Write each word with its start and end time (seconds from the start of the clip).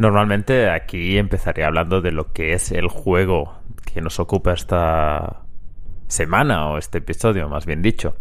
Normalmente 0.00 0.70
aquí 0.70 1.18
empezaría 1.18 1.66
hablando 1.66 2.00
de 2.00 2.10
lo 2.10 2.32
que 2.32 2.54
es 2.54 2.72
el 2.72 2.88
juego 2.88 3.60
que 3.84 4.00
nos 4.00 4.18
ocupa 4.18 4.54
esta 4.54 5.42
semana 6.08 6.70
o 6.70 6.78
este 6.78 6.98
episodio, 6.98 7.50
más 7.50 7.66
bien 7.66 7.82
dicho. 7.82 8.16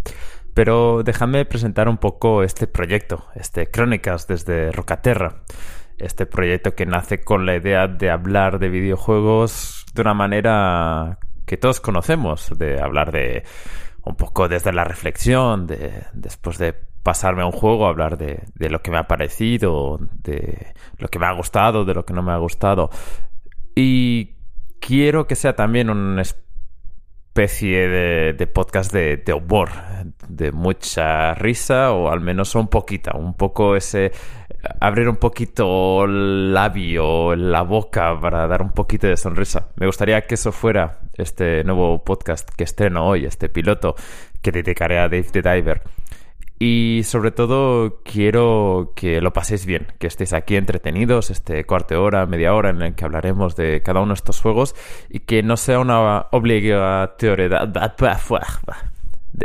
Pero 0.54 1.04
déjame 1.04 1.46
presentar 1.46 1.88
un 1.88 1.98
poco 1.98 2.44
este 2.44 2.68
proyecto, 2.68 3.28
este 3.34 3.68
Crónicas 3.68 4.28
desde 4.28 4.74
Rocaterra. 4.74 5.44
Este 5.98 6.26
proyecto 6.26 6.76
que 6.76 6.86
nace 6.86 7.24
con 7.24 7.46
la 7.46 7.56
idea 7.56 7.88
de 7.88 8.10
hablar 8.10 8.60
de 8.60 8.68
videojuegos 8.68 9.86
de 9.94 10.02
una 10.02 10.14
manera 10.14 11.18
que 11.46 11.56
todos 11.56 11.80
conocemos, 11.80 12.52
de 12.58 12.82
hablar 12.82 13.14
de 13.14 13.46
un 14.04 14.18
poco 14.18 14.50
desde 14.50 14.74
la 14.74 14.84
reflexión, 14.84 15.66
de 15.66 16.04
después 16.12 16.58
de 16.58 16.89
pasarme 17.04 17.42
a 17.42 17.46
un 17.46 17.52
juego, 17.52 17.88
hablar 17.88 18.18
de, 18.18 18.44
de 18.56 18.70
lo 18.70 18.82
que 18.82 18.92
me 18.92 18.98
ha 18.98 19.08
parecido, 19.08 20.00
de 20.24 20.74
lo 20.98 21.08
que 21.08 21.20
me 21.20 21.26
ha 21.26 21.34
gustado, 21.34 21.86
de 21.86 21.94
lo 21.94 22.06
que 22.06 22.14
no 22.14 22.22
me 22.22 22.32
ha 22.32 22.38
gustado. 22.38 22.90
Y 23.76 24.36
quiero 24.80 25.28
que 25.28 25.36
sea 25.36 25.56
también 25.56 25.90
un 25.90 26.20
especie 27.40 27.88
de, 27.88 28.48
podcast 28.48 28.92
de, 28.92 29.34
humor, 29.34 29.70
de 30.28 30.52
mucha 30.52 31.34
risa 31.36 31.94
o 31.94 32.12
al 32.12 32.20
menos 32.20 32.54
un 32.56 32.68
poquito, 32.68 33.12
un 33.18 33.34
poco 33.36 33.78
ese 33.78 34.12
abrir 34.82 35.08
un 35.08 35.16
poquito 35.16 36.04
el 36.04 36.54
labio, 36.54 37.34
la 37.38 37.62
boca 37.62 38.20
para 38.20 38.46
dar 38.46 38.62
un 38.62 38.72
poquito 38.72 39.08
de 39.08 39.16
sonrisa. 39.16 39.70
Me 39.78 39.86
gustaría 39.86 40.22
que 40.22 40.36
eso 40.36 40.52
fuera 40.52 41.00
este 41.14 41.64
nuevo 41.64 42.04
podcast 42.04 42.50
que 42.58 42.66
estreno 42.66 43.08
hoy, 43.08 43.26
este 43.26 43.48
piloto 43.48 43.96
que 44.42 44.52
dedicaré 44.52 45.00
a 45.00 45.04
Dave 45.04 45.28
the 45.32 45.42
Diver. 45.42 45.82
Y 46.62 47.04
sobre 47.06 47.32
todo 47.32 48.02
quiero 48.04 48.92
que 48.94 49.22
lo 49.22 49.32
paséis 49.32 49.66
bien, 49.66 49.88
que 49.98 50.08
estéis 50.08 50.34
aquí 50.34 50.58
entretenidos 50.58 51.30
este 51.30 51.64
cuarto 51.64 52.04
hora, 52.04 52.26
media 52.26 52.54
hora 52.54 52.70
en 52.70 52.82
el 52.82 52.96
que 52.96 53.06
hablaremos 53.06 53.56
de 53.56 53.82
cada 53.82 54.02
uno 54.02 54.10
de 54.10 54.16
estos 54.16 54.42
juegos 54.42 54.76
y 55.10 55.22
que 55.22 55.42
no 55.42 55.56
sea 55.56 55.80
una 55.80 56.28
obligatoriedad. 56.32 57.70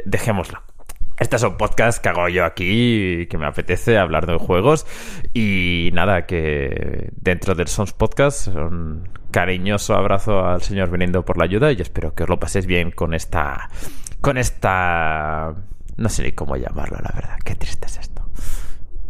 Dejémoslo. 0.05 0.61
Este 1.17 1.37
es 1.37 1.45
un 1.45 1.57
podcast 1.57 2.03
que 2.03 2.09
hago 2.09 2.29
yo 2.29 2.45
aquí 2.45 3.29
que 3.31 3.39
me 3.39 3.47
apetece 3.47 3.97
hablar 3.97 4.27
de 4.27 4.37
juegos. 4.37 4.85
Y 5.33 5.91
nada, 5.93 6.27
que 6.27 7.11
dentro 7.15 7.55
del 7.55 7.69
Sons 7.69 7.93
Podcast, 7.93 8.49
un 8.49 9.09
cariñoso 9.31 9.95
abrazo 9.95 10.45
al 10.45 10.63
señor 10.63 10.91
viniendo 10.91 11.25
por 11.25 11.39
la 11.39 11.45
ayuda 11.45 11.71
y 11.71 11.81
espero 11.81 12.13
que 12.15 12.25
os 12.25 12.29
lo 12.29 12.41
paséis 12.41 12.67
bien 12.67 12.91
con 12.91 13.15
esta. 13.15 13.69
con 14.21 14.37
esta 14.37 15.55
no 15.97 16.09
sé 16.09 16.23
ni 16.23 16.33
cómo 16.33 16.57
llamarlo, 16.57 16.99
la 17.03 17.13
verdad. 17.15 17.39
Qué 17.45 17.55
triste 17.55 17.87
es 17.87 17.99
esto. 17.99 18.23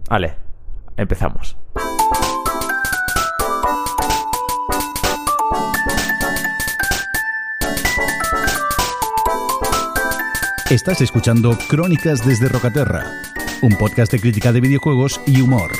Vale, 0.08 0.36
empezamos. 0.96 1.56
Estás 10.70 11.00
escuchando 11.02 11.56
Crónicas 11.68 12.26
desde 12.26 12.48
Rocaterra, 12.48 13.04
un 13.62 13.76
podcast 13.76 14.10
de 14.10 14.20
crítica 14.20 14.50
de 14.50 14.60
videojuegos 14.60 15.20
y 15.26 15.40
humor. 15.40 15.70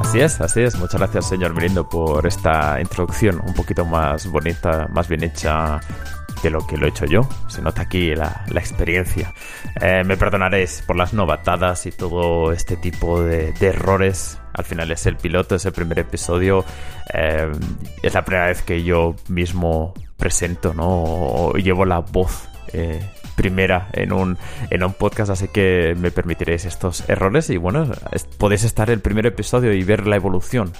Así 0.00 0.20
es, 0.20 0.40
así 0.40 0.60
es. 0.60 0.76
Muchas 0.76 1.00
gracias, 1.00 1.28
señor 1.28 1.54
Mirindo, 1.54 1.88
por 1.88 2.26
esta 2.26 2.78
introducción 2.80 3.40
un 3.46 3.54
poquito 3.54 3.86
más 3.86 4.26
bonita, 4.26 4.86
más 4.90 5.08
bien 5.08 5.22
hecha 5.24 5.80
de 6.42 6.50
lo 6.50 6.66
que 6.66 6.76
lo 6.76 6.86
he 6.86 6.90
hecho 6.90 7.06
yo. 7.06 7.28
Se 7.48 7.62
nota 7.62 7.82
aquí 7.82 8.14
la, 8.14 8.44
experiencia. 8.54 9.32
Eh, 9.80 10.02
me 10.04 10.16
perdonaréis 10.16 10.82
por 10.86 10.96
las 10.96 11.14
novatadas 11.14 11.86
y 11.86 11.92
todo 11.92 12.52
este 12.52 12.76
tipo 12.76 13.22
de, 13.22 13.54
errores. 13.60 14.38
Al 14.54 14.64
final 14.64 14.90
es 14.90 15.06
el 15.06 15.16
piloto, 15.16 15.54
es 15.54 15.64
el 15.64 15.72
primer 15.72 15.98
episodio. 15.98 16.64
Eh, 17.14 17.50
es 18.02 18.14
la 18.14 18.24
primera 18.24 18.46
vez 18.46 18.62
que 18.62 18.82
yo 18.82 19.14
mismo 19.28 19.94
presento, 20.16 20.74
¿no? 20.74 20.88
O 20.88 21.52
llevo 21.54 21.84
la 21.84 22.00
voz. 22.00 22.48
Eh, 22.72 23.00
primera 23.34 23.88
en 23.92 24.12
un, 24.12 24.36
en 24.70 24.84
un 24.84 24.92
podcast, 24.92 25.30
así 25.30 25.48
que 25.48 25.94
me 25.98 26.10
permitiréis 26.10 26.66
estos 26.66 27.08
errores 27.08 27.48
y 27.50 27.56
bueno, 27.56 27.90
podéis 28.38 28.64
estar 28.64 28.90
el 28.90 29.00
primer 29.00 29.26
episodio 29.26 29.72
y 29.72 29.82
ver 29.84 30.06
la 30.06 30.16
evolución 30.16 30.72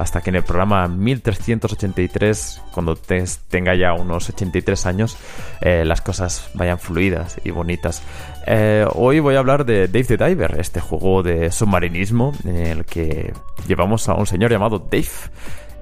hasta 0.00 0.22
que 0.22 0.30
en 0.30 0.36
el 0.36 0.42
programa 0.42 0.88
1383, 0.88 2.62
cuando 2.72 2.96
tenga 2.96 3.74
ya 3.74 3.92
unos 3.92 4.30
83 4.30 4.86
años, 4.86 5.18
eh, 5.60 5.84
las 5.84 6.00
cosas 6.00 6.50
vayan 6.54 6.78
fluidas 6.78 7.38
y 7.44 7.50
bonitas. 7.50 8.02
Eh, 8.46 8.86
hoy 8.94 9.20
voy 9.20 9.34
a 9.34 9.40
hablar 9.40 9.66
de 9.66 9.88
Dave 9.88 10.04
the 10.04 10.16
Diver, 10.16 10.58
este 10.58 10.80
juego 10.80 11.22
de 11.22 11.52
submarinismo 11.52 12.32
en 12.44 12.56
el 12.56 12.84
que 12.86 13.34
llevamos 13.68 14.08
a 14.08 14.14
un 14.14 14.26
señor 14.26 14.50
llamado 14.50 14.78
Dave. 14.78 15.06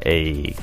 Eh, 0.00 0.56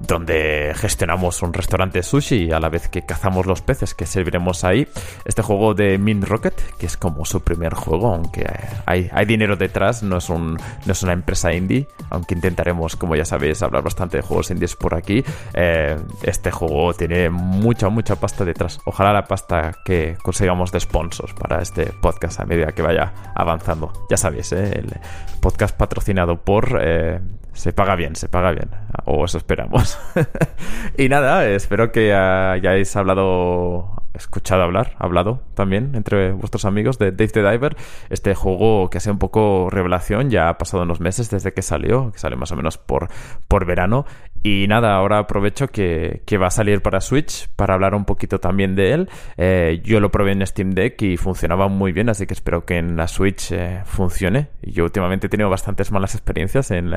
donde 0.00 0.72
gestionamos 0.76 1.42
un 1.42 1.52
restaurante 1.52 2.02
sushi 2.02 2.52
a 2.52 2.60
la 2.60 2.68
vez 2.68 2.88
que 2.88 3.02
cazamos 3.02 3.46
los 3.46 3.62
peces 3.62 3.94
que 3.94 4.06
serviremos 4.06 4.64
ahí. 4.64 4.86
Este 5.24 5.42
juego 5.42 5.74
de 5.74 5.98
Min 5.98 6.22
Rocket, 6.22 6.54
que 6.78 6.86
es 6.86 6.96
como 6.96 7.24
su 7.24 7.42
primer 7.42 7.74
juego, 7.74 8.14
aunque 8.14 8.46
hay, 8.86 9.08
hay 9.12 9.26
dinero 9.26 9.56
detrás, 9.56 10.02
no 10.02 10.18
es, 10.18 10.28
un, 10.28 10.54
no 10.54 10.92
es 10.92 11.02
una 11.02 11.12
empresa 11.12 11.52
indie, 11.52 11.86
aunque 12.10 12.34
intentaremos, 12.34 12.96
como 12.96 13.16
ya 13.16 13.24
sabéis, 13.24 13.62
hablar 13.62 13.82
bastante 13.82 14.18
de 14.18 14.22
juegos 14.22 14.50
indies 14.50 14.76
por 14.76 14.94
aquí. 14.94 15.24
Eh, 15.54 15.96
este 16.22 16.50
juego 16.50 16.94
tiene 16.94 17.30
mucha, 17.30 17.88
mucha 17.88 18.16
pasta 18.16 18.44
detrás. 18.44 18.80
Ojalá 18.84 19.12
la 19.12 19.24
pasta 19.24 19.72
que 19.84 20.16
consigamos 20.22 20.72
de 20.72 20.80
sponsors 20.80 21.34
para 21.34 21.62
este 21.62 21.86
podcast 22.00 22.40
a 22.40 22.44
medida 22.44 22.72
que 22.72 22.82
vaya 22.82 23.12
avanzando. 23.34 23.92
Ya 24.10 24.16
sabéis, 24.16 24.52
¿eh? 24.52 24.72
el 24.78 24.92
podcast 25.40 25.76
patrocinado 25.76 26.36
por... 26.42 26.78
Eh, 26.80 27.20
se 27.54 27.72
paga 27.72 27.96
bien, 27.96 28.16
se 28.16 28.28
paga 28.28 28.52
bien. 28.52 28.70
O 29.04 29.24
eso 29.24 29.38
esperamos. 29.38 29.98
y 30.98 31.08
nada, 31.08 31.46
espero 31.46 31.92
que 31.92 32.12
hayáis 32.14 32.94
hablado 32.96 34.04
escuchado 34.14 34.62
hablar, 34.62 34.94
hablado 34.98 35.42
también 35.54 35.92
entre 35.94 36.32
vuestros 36.32 36.64
amigos 36.64 36.98
de 36.98 37.10
Dave 37.10 37.28
the 37.28 37.42
Diver, 37.42 37.76
este 38.10 38.34
juego 38.34 38.88
que 38.88 38.98
ha 38.98 39.00
sido 39.00 39.12
un 39.12 39.18
poco 39.18 39.68
revelación, 39.70 40.30
ya 40.30 40.48
ha 40.48 40.56
pasado 40.56 40.84
unos 40.84 41.00
meses 41.00 41.30
desde 41.30 41.52
que 41.52 41.62
salió, 41.62 42.12
que 42.12 42.18
salió 42.18 42.38
más 42.38 42.52
o 42.52 42.56
menos 42.56 42.78
por, 42.78 43.08
por 43.48 43.66
verano. 43.66 44.06
Y 44.46 44.66
nada, 44.68 44.94
ahora 44.94 45.20
aprovecho 45.20 45.68
que, 45.68 46.20
que 46.26 46.36
va 46.36 46.48
a 46.48 46.50
salir 46.50 46.82
para 46.82 47.00
Switch 47.00 47.48
para 47.56 47.72
hablar 47.72 47.94
un 47.94 48.04
poquito 48.04 48.40
también 48.40 48.74
de 48.74 48.92
él. 48.92 49.08
Eh, 49.38 49.80
yo 49.82 50.00
lo 50.00 50.10
probé 50.10 50.32
en 50.32 50.46
Steam 50.46 50.72
Deck 50.72 51.00
y 51.00 51.16
funcionaba 51.16 51.68
muy 51.68 51.92
bien, 51.92 52.10
así 52.10 52.26
que 52.26 52.34
espero 52.34 52.66
que 52.66 52.76
en 52.76 52.94
la 52.94 53.08
Switch 53.08 53.52
eh, 53.52 53.80
funcione. 53.86 54.48
Yo 54.60 54.84
últimamente 54.84 55.28
he 55.28 55.30
tenido 55.30 55.48
bastantes 55.48 55.90
malas 55.90 56.14
experiencias 56.14 56.70
en, 56.72 56.92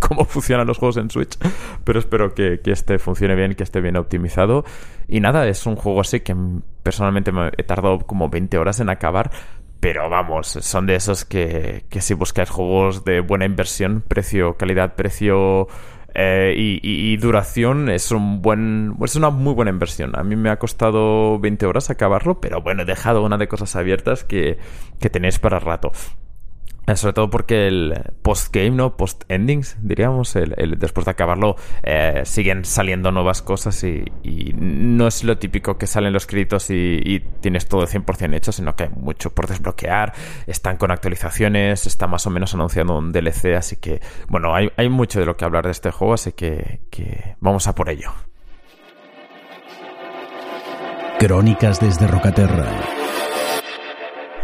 cómo 0.00 0.24
funcionan 0.24 0.66
los 0.66 0.78
juegos 0.78 0.96
en 0.96 1.10
Switch, 1.10 1.36
pero 1.84 1.98
espero 1.98 2.32
que, 2.32 2.60
que 2.60 2.70
este 2.70 2.98
funcione 2.98 3.34
bien, 3.34 3.54
que 3.54 3.64
esté 3.64 3.82
bien 3.82 3.98
optimizado. 3.98 4.64
Y 5.08 5.20
nada, 5.20 5.46
es 5.46 5.66
un 5.66 5.76
juego 5.76 6.00
así 6.00 6.20
que 6.20 6.34
personalmente 6.82 7.32
me 7.32 7.48
he 7.58 7.64
tardado 7.64 7.98
como 7.98 8.30
20 8.30 8.56
horas 8.56 8.80
en 8.80 8.88
acabar. 8.88 9.30
Pero 9.78 10.08
vamos, 10.08 10.48
son 10.48 10.86
de 10.86 10.94
esos 10.94 11.26
que, 11.26 11.84
que 11.90 12.00
si 12.00 12.14
buscáis 12.14 12.48
juegos 12.48 13.04
de 13.04 13.20
buena 13.20 13.44
inversión, 13.44 14.02
precio, 14.08 14.56
calidad, 14.56 14.94
precio 14.94 15.68
eh, 16.14 16.54
y, 16.56 17.16
duración 17.18 17.90
es 17.90 18.10
un 18.10 18.40
buen 18.40 18.96
es 19.04 19.16
una 19.16 19.30
muy 19.30 19.54
buena 19.54 19.70
inversión. 19.70 20.18
A 20.18 20.24
mí 20.24 20.36
me 20.36 20.50
ha 20.50 20.58
costado 20.58 21.38
20 21.38 21.66
horas 21.66 21.90
acabarlo, 21.90 22.40
pero 22.40 22.62
bueno, 22.62 22.82
he 22.82 22.86
dejado 22.86 23.22
una 23.22 23.36
de 23.36 23.48
cosas 23.48 23.76
abiertas 23.76 24.24
que, 24.24 24.58
que 25.00 25.10
tenéis 25.10 25.38
para 25.38 25.58
rato. 25.58 25.92
Eh, 26.88 26.96
sobre 26.96 27.12
todo 27.12 27.28
porque 27.28 27.68
el 27.68 28.02
post-game, 28.22 28.70
¿no? 28.70 28.96
Post-endings, 28.96 29.76
diríamos, 29.82 30.34
el, 30.36 30.76
después 30.78 31.04
de 31.04 31.10
acabarlo, 31.10 31.56
eh, 31.82 32.22
siguen 32.24 32.64
saliendo 32.64 33.12
nuevas 33.12 33.42
cosas 33.42 33.84
y, 33.84 34.04
no 34.54 35.06
es 35.06 35.22
lo 35.22 35.36
típico 35.36 35.76
que 35.76 35.86
salen 35.86 36.14
los 36.14 36.26
créditos 36.26 36.70
y, 36.70 37.22
tienes 37.40 37.68
todo 37.68 37.86
100% 37.86 38.34
hecho, 38.34 38.52
sino 38.52 38.74
que 38.74 38.84
hay 38.84 38.90
mucho 38.90 39.34
por 39.34 39.46
desbloquear, 39.46 40.14
están 40.46 40.78
con 40.78 40.90
actualizaciones, 40.90 41.86
está 41.86 42.06
más 42.06 42.26
o 42.26 42.30
menos 42.30 42.54
anunciando 42.54 42.96
un 42.96 43.12
DLC, 43.12 43.54
así 43.56 43.76
que, 43.76 44.00
bueno, 44.28 44.54
hay, 44.54 44.88
mucho 44.88 45.20
de 45.20 45.26
lo 45.26 45.36
que 45.36 45.44
hablar 45.44 45.66
de 45.66 45.72
este 45.72 45.90
juego, 45.90 46.14
así 46.14 46.32
que, 46.32 46.80
que 46.90 47.36
vamos 47.40 47.66
a 47.66 47.74
por 47.74 47.90
ello. 47.90 48.12
Crónicas 51.18 51.80
desde 51.80 52.06
Rocaterra. 52.06 52.66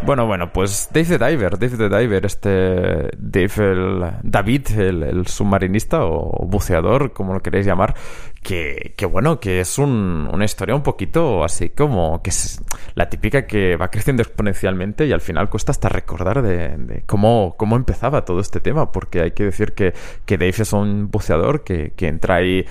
Bueno, 0.03 0.27
bueno, 0.27 0.53
pues 0.53 0.91
Dave 0.93 1.19
the 1.19 1.31
Diver, 1.31 1.59
Dave 1.59 1.77
the 1.77 1.89
Diver, 1.89 2.27
este 2.27 3.09
Dave 3.17 3.73
el 3.73 4.05
David, 4.23 4.67
el, 4.79 5.27
submarinista 5.27 6.05
o 6.05 6.47
buceador, 6.47 7.15
como 7.15 7.33
lo 7.33 7.41
queréis 7.41 7.65
llamar, 7.65 7.95
que, 8.43 8.93
que 8.99 9.07
bueno, 9.07 9.41
que 9.41 9.61
es 9.61 9.79
un, 9.79 10.29
una 10.31 10.45
historia 10.45 10.75
un 10.75 10.83
poquito 10.83 11.43
así 11.43 11.71
como 11.71 12.23
que 12.23 12.29
es 12.31 12.61
la 12.95 13.09
típica 13.09 13.47
que 13.47 13.77
va 13.77 13.89
creciendo 13.89 14.23
exponencialmente 14.23 15.07
y 15.07 15.13
al 15.13 15.23
final 15.23 15.49
cuesta 15.49 15.73
hasta 15.73 15.89
recordar 15.89 16.43
de, 16.43 17.03
cómo, 17.07 17.55
cómo 17.57 17.77
empezaba 17.77 18.27
todo 18.27 18.41
este 18.41 18.61
tema, 18.61 18.93
porque 18.93 19.23
hay 19.23 19.31
que 19.31 19.45
decir 19.45 19.73
que, 19.73 19.95
que 20.27 20.37
Dave 20.37 20.55
es 20.59 20.73
un 20.75 21.11
buceador 21.11 21.65
que, 21.65 21.93
que 21.97 22.09
entra 22.09 22.37
ahí 22.37 22.67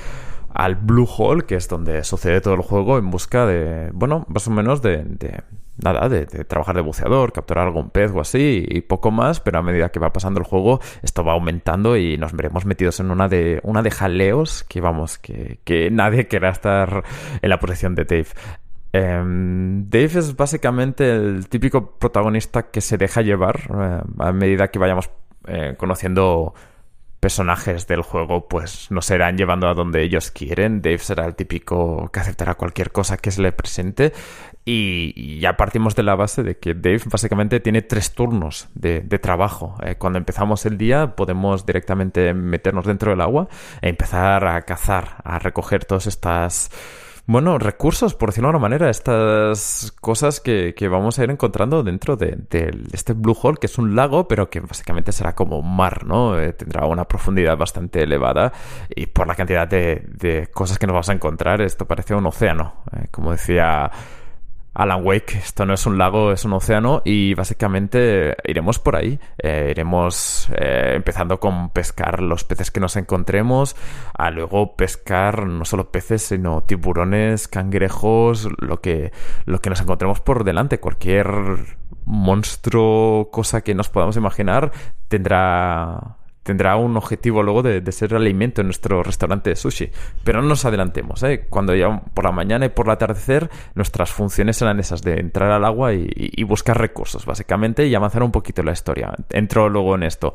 al 0.53 0.75
Blue 0.75 1.09
Hole, 1.17 1.45
que 1.45 1.55
es 1.55 1.67
donde 1.67 2.03
sucede 2.03 2.41
todo 2.41 2.53
el 2.53 2.61
juego, 2.61 2.97
en 2.99 3.09
busca 3.09 3.45
de, 3.45 3.89
bueno, 3.93 4.25
más 4.29 4.47
o 4.47 4.51
menos 4.51 4.81
de, 4.81 5.03
nada, 5.77 6.09
de, 6.09 6.25
trabajar 6.25 6.75
de 6.75 6.81
buceador, 6.81 7.31
capturar 7.31 7.67
algún 7.67 7.89
pez 7.89 8.11
o 8.11 8.21
así, 8.21 8.65
y 8.67 8.81
poco 8.81 9.11
más, 9.11 9.39
pero 9.39 9.59
a 9.59 9.63
medida 9.63 9.89
que 9.89 9.99
va 9.99 10.13
pasando 10.13 10.39
el 10.39 10.45
juego, 10.45 10.79
esto 11.01 11.23
va 11.23 11.33
aumentando 11.33 11.97
y 11.97 12.17
nos 12.17 12.33
veremos 12.33 12.65
metidos 12.65 12.99
en 12.99 13.11
una 13.11 13.27
de, 13.27 13.59
una 13.63 13.81
de 13.81 13.91
jaleos 13.91 14.63
que, 14.63 14.81
vamos, 14.81 15.17
que, 15.17 15.59
que 15.63 15.89
nadie 15.91 16.27
querrá 16.27 16.49
estar 16.49 17.03
en 17.41 17.49
la 17.49 17.59
posición 17.59 17.95
de 17.95 18.05
Dave. 18.05 18.27
Em, 18.93 19.89
Dave 19.89 20.19
es 20.19 20.35
básicamente 20.35 21.15
el 21.15 21.49
típico 21.49 21.97
protagonista 21.97 22.69
que 22.69 22.79
se 22.79 22.97
deja 22.97 23.21
llevar 23.21 23.61
eh, 23.73 24.01
a 24.19 24.31
medida 24.31 24.69
que 24.69 24.77
vayamos 24.77 25.09
eh, 25.47 25.73
conociendo 25.77 26.53
personajes 27.23 27.87
del 27.87 28.01
juego 28.01 28.49
pues 28.49 28.91
nos 28.91 29.05
serán 29.05 29.37
llevando 29.37 29.69
a 29.69 29.73
donde 29.73 30.03
ellos 30.03 30.29
quieren. 30.29 30.81
Dave 30.81 30.97
será 30.97 31.25
el 31.25 31.35
típico 31.35 32.09
que 32.11 32.19
aceptará 32.19 32.55
cualquier 32.55 32.91
cosa 32.91 33.15
que 33.15 33.31
se 33.31 33.41
le 33.41 33.53
presente. 33.53 34.11
Y, 34.65 35.39
ya 35.39 35.55
partimos 35.55 35.95
de 35.95 36.03
la 36.03 36.15
base 36.15 36.43
de 36.43 36.57
que 36.57 36.73
Dave 36.73 36.99
básicamente 37.09 37.61
tiene 37.61 37.81
tres 37.81 38.13
turnos 38.13 38.67
de, 38.75 38.99
trabajo. 39.19 39.77
Eh, 39.83 39.95
cuando 39.95 40.19
empezamos 40.19 40.65
el 40.65 40.77
día 40.77 41.15
podemos 41.15 41.65
directamente 41.65 42.33
meternos 42.33 42.83
dentro 42.85 43.11
del 43.11 43.21
agua 43.21 43.47
e 43.81 43.87
empezar 43.87 44.45
a 44.45 44.61
cazar, 44.63 45.15
a 45.23 45.39
recoger 45.39 45.85
todas 45.85 46.07
estas 46.07 46.71
bueno, 47.25 47.57
recursos, 47.57 48.15
por 48.15 48.29
decirlo 48.29 48.49
de 48.49 48.57
una 48.57 48.59
manera, 48.59 48.89
estas 48.89 49.93
cosas 50.01 50.41
que, 50.41 50.75
vamos 50.89 51.17
a 51.17 51.23
ir 51.23 51.31
encontrando 51.31 51.81
dentro 51.81 52.17
de, 52.17 52.37
este 52.91 53.13
Blue 53.13 53.37
Hole, 53.41 53.57
que 53.59 53.67
es 53.67 53.77
un 53.77 53.95
lago, 53.95 54.27
pero 54.27 54.49
que 54.49 54.59
básicamente 54.59 55.13
será 55.13 55.33
como 55.33 55.57
un 55.57 55.75
mar, 55.75 56.05
¿no? 56.05 56.37
Eh, 56.37 56.51
tendrá 56.51 56.85
una 56.85 57.05
profundidad 57.05 57.57
bastante 57.57 58.03
elevada 58.03 58.51
y 58.89 59.05
por 59.05 59.27
la 59.27 59.35
cantidad 59.35 59.67
de, 59.67 60.49
cosas 60.53 60.77
que 60.77 60.85
nos 60.85 60.93
vamos 60.95 61.09
a 61.09 61.13
encontrar, 61.13 61.61
esto 61.61 61.85
parece 61.87 62.13
un 62.13 62.25
océano. 62.25 62.83
Eh, 62.91 63.07
como 63.09 63.31
decía 63.31 63.89
Alan 64.73 65.05
Wake, 65.05 65.37
esto 65.37 65.65
no 65.65 65.73
es 65.73 65.85
un 65.85 65.99
lago, 65.99 66.31
es 66.31 66.45
un 66.45 66.53
océano 66.53 67.03
y 67.05 67.35
básicamente 67.35 68.35
iremos 68.43 68.79
por 68.79 68.95
ahí. 68.95 69.19
Eh, 69.37 69.67
iremos 69.69 70.49
eh, 70.55 70.93
empezando 70.95 71.39
con 71.39 71.69
pescar 71.69 72.21
los 72.23 72.43
peces 72.43 72.71
que 72.71 72.79
nos 72.79 72.95
encontremos, 72.95 73.75
a 74.17 74.31
luego 74.31 74.75
pescar 74.75 75.45
no 75.45 75.63
solo 75.65 75.91
peces, 75.91 76.23
sino 76.23 76.63
tiburones, 76.63 77.47
cangrejos, 77.47 78.49
lo 78.57 78.81
que, 78.81 79.11
lo 79.45 79.59
que 79.59 79.69
nos 79.69 79.81
encontremos 79.81 80.21
por 80.21 80.43
delante. 80.43 80.79
Cualquier 80.79 81.27
monstruo, 82.05 83.29
cosa 83.31 83.61
que 83.61 83.75
nos 83.75 83.89
podamos 83.89 84.17
imaginar, 84.17 84.71
tendrá 85.07 86.17
tendrá 86.43 86.75
un 86.75 86.95
objetivo 86.97 87.41
luego 87.41 87.63
de, 87.63 87.91
ser 87.91 88.13
alimento 88.15 88.61
en 88.61 88.67
nuestro 88.67 89.01
restaurante 89.01 89.49
de 89.49 89.55
sushi. 89.55 89.89
Pero 90.23 90.41
no 90.41 90.49
nos 90.49 90.65
adelantemos, 90.65 91.23
¿eh? 91.23 91.45
Cuando 91.49 91.73
ya 91.73 92.01
por 92.13 92.25
la 92.25 92.31
mañana 92.31 92.65
y 92.65 92.69
por 92.69 92.87
el 92.87 92.91
atardecer, 92.91 93.49
nuestras 93.75 94.11
funciones 94.11 94.57
serán 94.57 94.79
esas 94.79 95.01
de 95.01 95.19
entrar 95.19 95.51
al 95.51 95.63
agua 95.65 95.93
y, 95.93 96.43
buscar 96.43 96.77
recursos, 96.77 97.25
básicamente, 97.25 97.87
y 97.87 97.95
avanzar 97.95 98.21
un 98.21 98.31
poquito 98.31 98.61
la 98.61 98.73
historia. 98.73 99.13
Entro 99.29 99.69
luego 99.69 99.95
en 99.95 100.03
esto. 100.03 100.33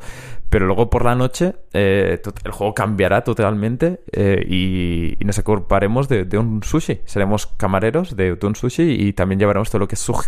Pero 0.49 0.65
luego 0.65 0.89
por 0.89 1.05
la 1.05 1.15
noche, 1.15 1.53
eh, 1.73 2.19
el 2.43 2.51
juego 2.51 2.73
cambiará 2.73 3.23
totalmente 3.23 4.01
eh, 4.11 4.43
y, 4.47 5.23
nos 5.23 5.37
ocuparemos 5.37 6.09
de, 6.09 6.37
un 6.37 6.63
sushi. 6.63 7.01
Seremos 7.05 7.45
camareros 7.45 8.15
de, 8.15 8.37
un 8.41 8.55
sushi 8.55 8.83
y 8.83 9.13
también 9.13 9.39
llevaremos 9.39 9.69
todo 9.69 9.79
lo 9.79 9.87
que 9.87 9.95
es 9.95 10.01
su 10.01 10.19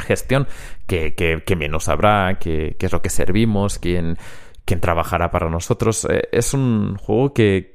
gestión, 0.00 0.48
que, 0.86 1.54
menos 1.56 1.88
habrá, 1.88 2.38
qué 2.40 2.74
es 2.78 2.92
lo 2.92 3.00
que 3.00 3.10
servimos, 3.10 3.78
quién 3.78 4.16
quien 4.64 4.80
trabajará 4.80 5.30
para 5.30 5.48
nosotros. 5.48 6.06
Eh, 6.10 6.28
es 6.32 6.54
un 6.54 6.96
juego 6.96 7.32
que, 7.32 7.72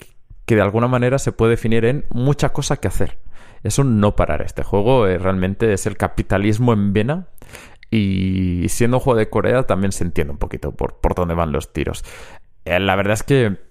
de 0.47 0.61
alguna 0.61 0.87
manera 0.87 1.19
se 1.19 1.31
puede 1.31 1.51
definir 1.51 1.85
en 1.85 2.05
mucha 2.09 2.49
cosa 2.49 2.77
que 2.77 2.87
hacer. 2.87 3.19
Es 3.63 3.79
un 3.79 3.99
no 3.99 4.15
parar. 4.15 4.41
Este 4.41 4.63
juego 4.63 5.07
eh, 5.07 5.17
realmente 5.17 5.73
es 5.73 5.85
el 5.85 5.97
capitalismo 5.97 6.73
en 6.73 6.93
vena. 6.93 7.27
Y 7.91 8.67
siendo 8.69 8.97
un 8.97 9.01
juego 9.01 9.19
de 9.19 9.29
Corea 9.29 9.63
también 9.63 9.91
se 9.91 10.03
entiende 10.03 10.31
un 10.31 10.39
poquito 10.39 10.71
por, 10.71 10.99
por 10.99 11.15
dónde 11.15 11.33
van 11.33 11.51
los 11.51 11.71
tiros. 11.71 12.03
Eh, 12.65 12.79
la 12.79 12.95
verdad 12.95 13.13
es 13.13 13.23
que 13.23 13.65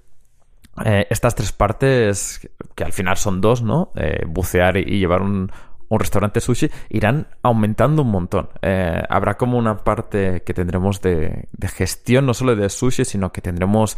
estas 1.08 1.36
tres 1.36 1.52
partes, 1.52 2.50
que 2.74 2.82
al 2.82 2.92
final 2.92 3.16
son 3.16 3.40
dos, 3.40 3.62
¿no? 3.62 3.92
bucear 4.26 4.76
y 4.76 4.98
llevar 4.98 5.22
un, 5.22 5.52
un 5.94 6.00
restaurante 6.00 6.40
sushi, 6.40 6.70
irán 6.90 7.28
aumentando 7.42 8.02
un 8.02 8.10
montón. 8.10 8.48
Eh, 8.62 9.02
habrá 9.08 9.36
como 9.36 9.58
una 9.58 9.78
parte 9.78 10.42
que 10.44 10.54
tendremos 10.54 11.00
de, 11.00 11.48
gestión, 11.74 12.26
no 12.26 12.34
solo 12.34 12.56
de 12.56 12.68
sushi, 12.68 13.04
sino 13.04 13.32
que 13.32 13.40
tendremos 13.40 13.96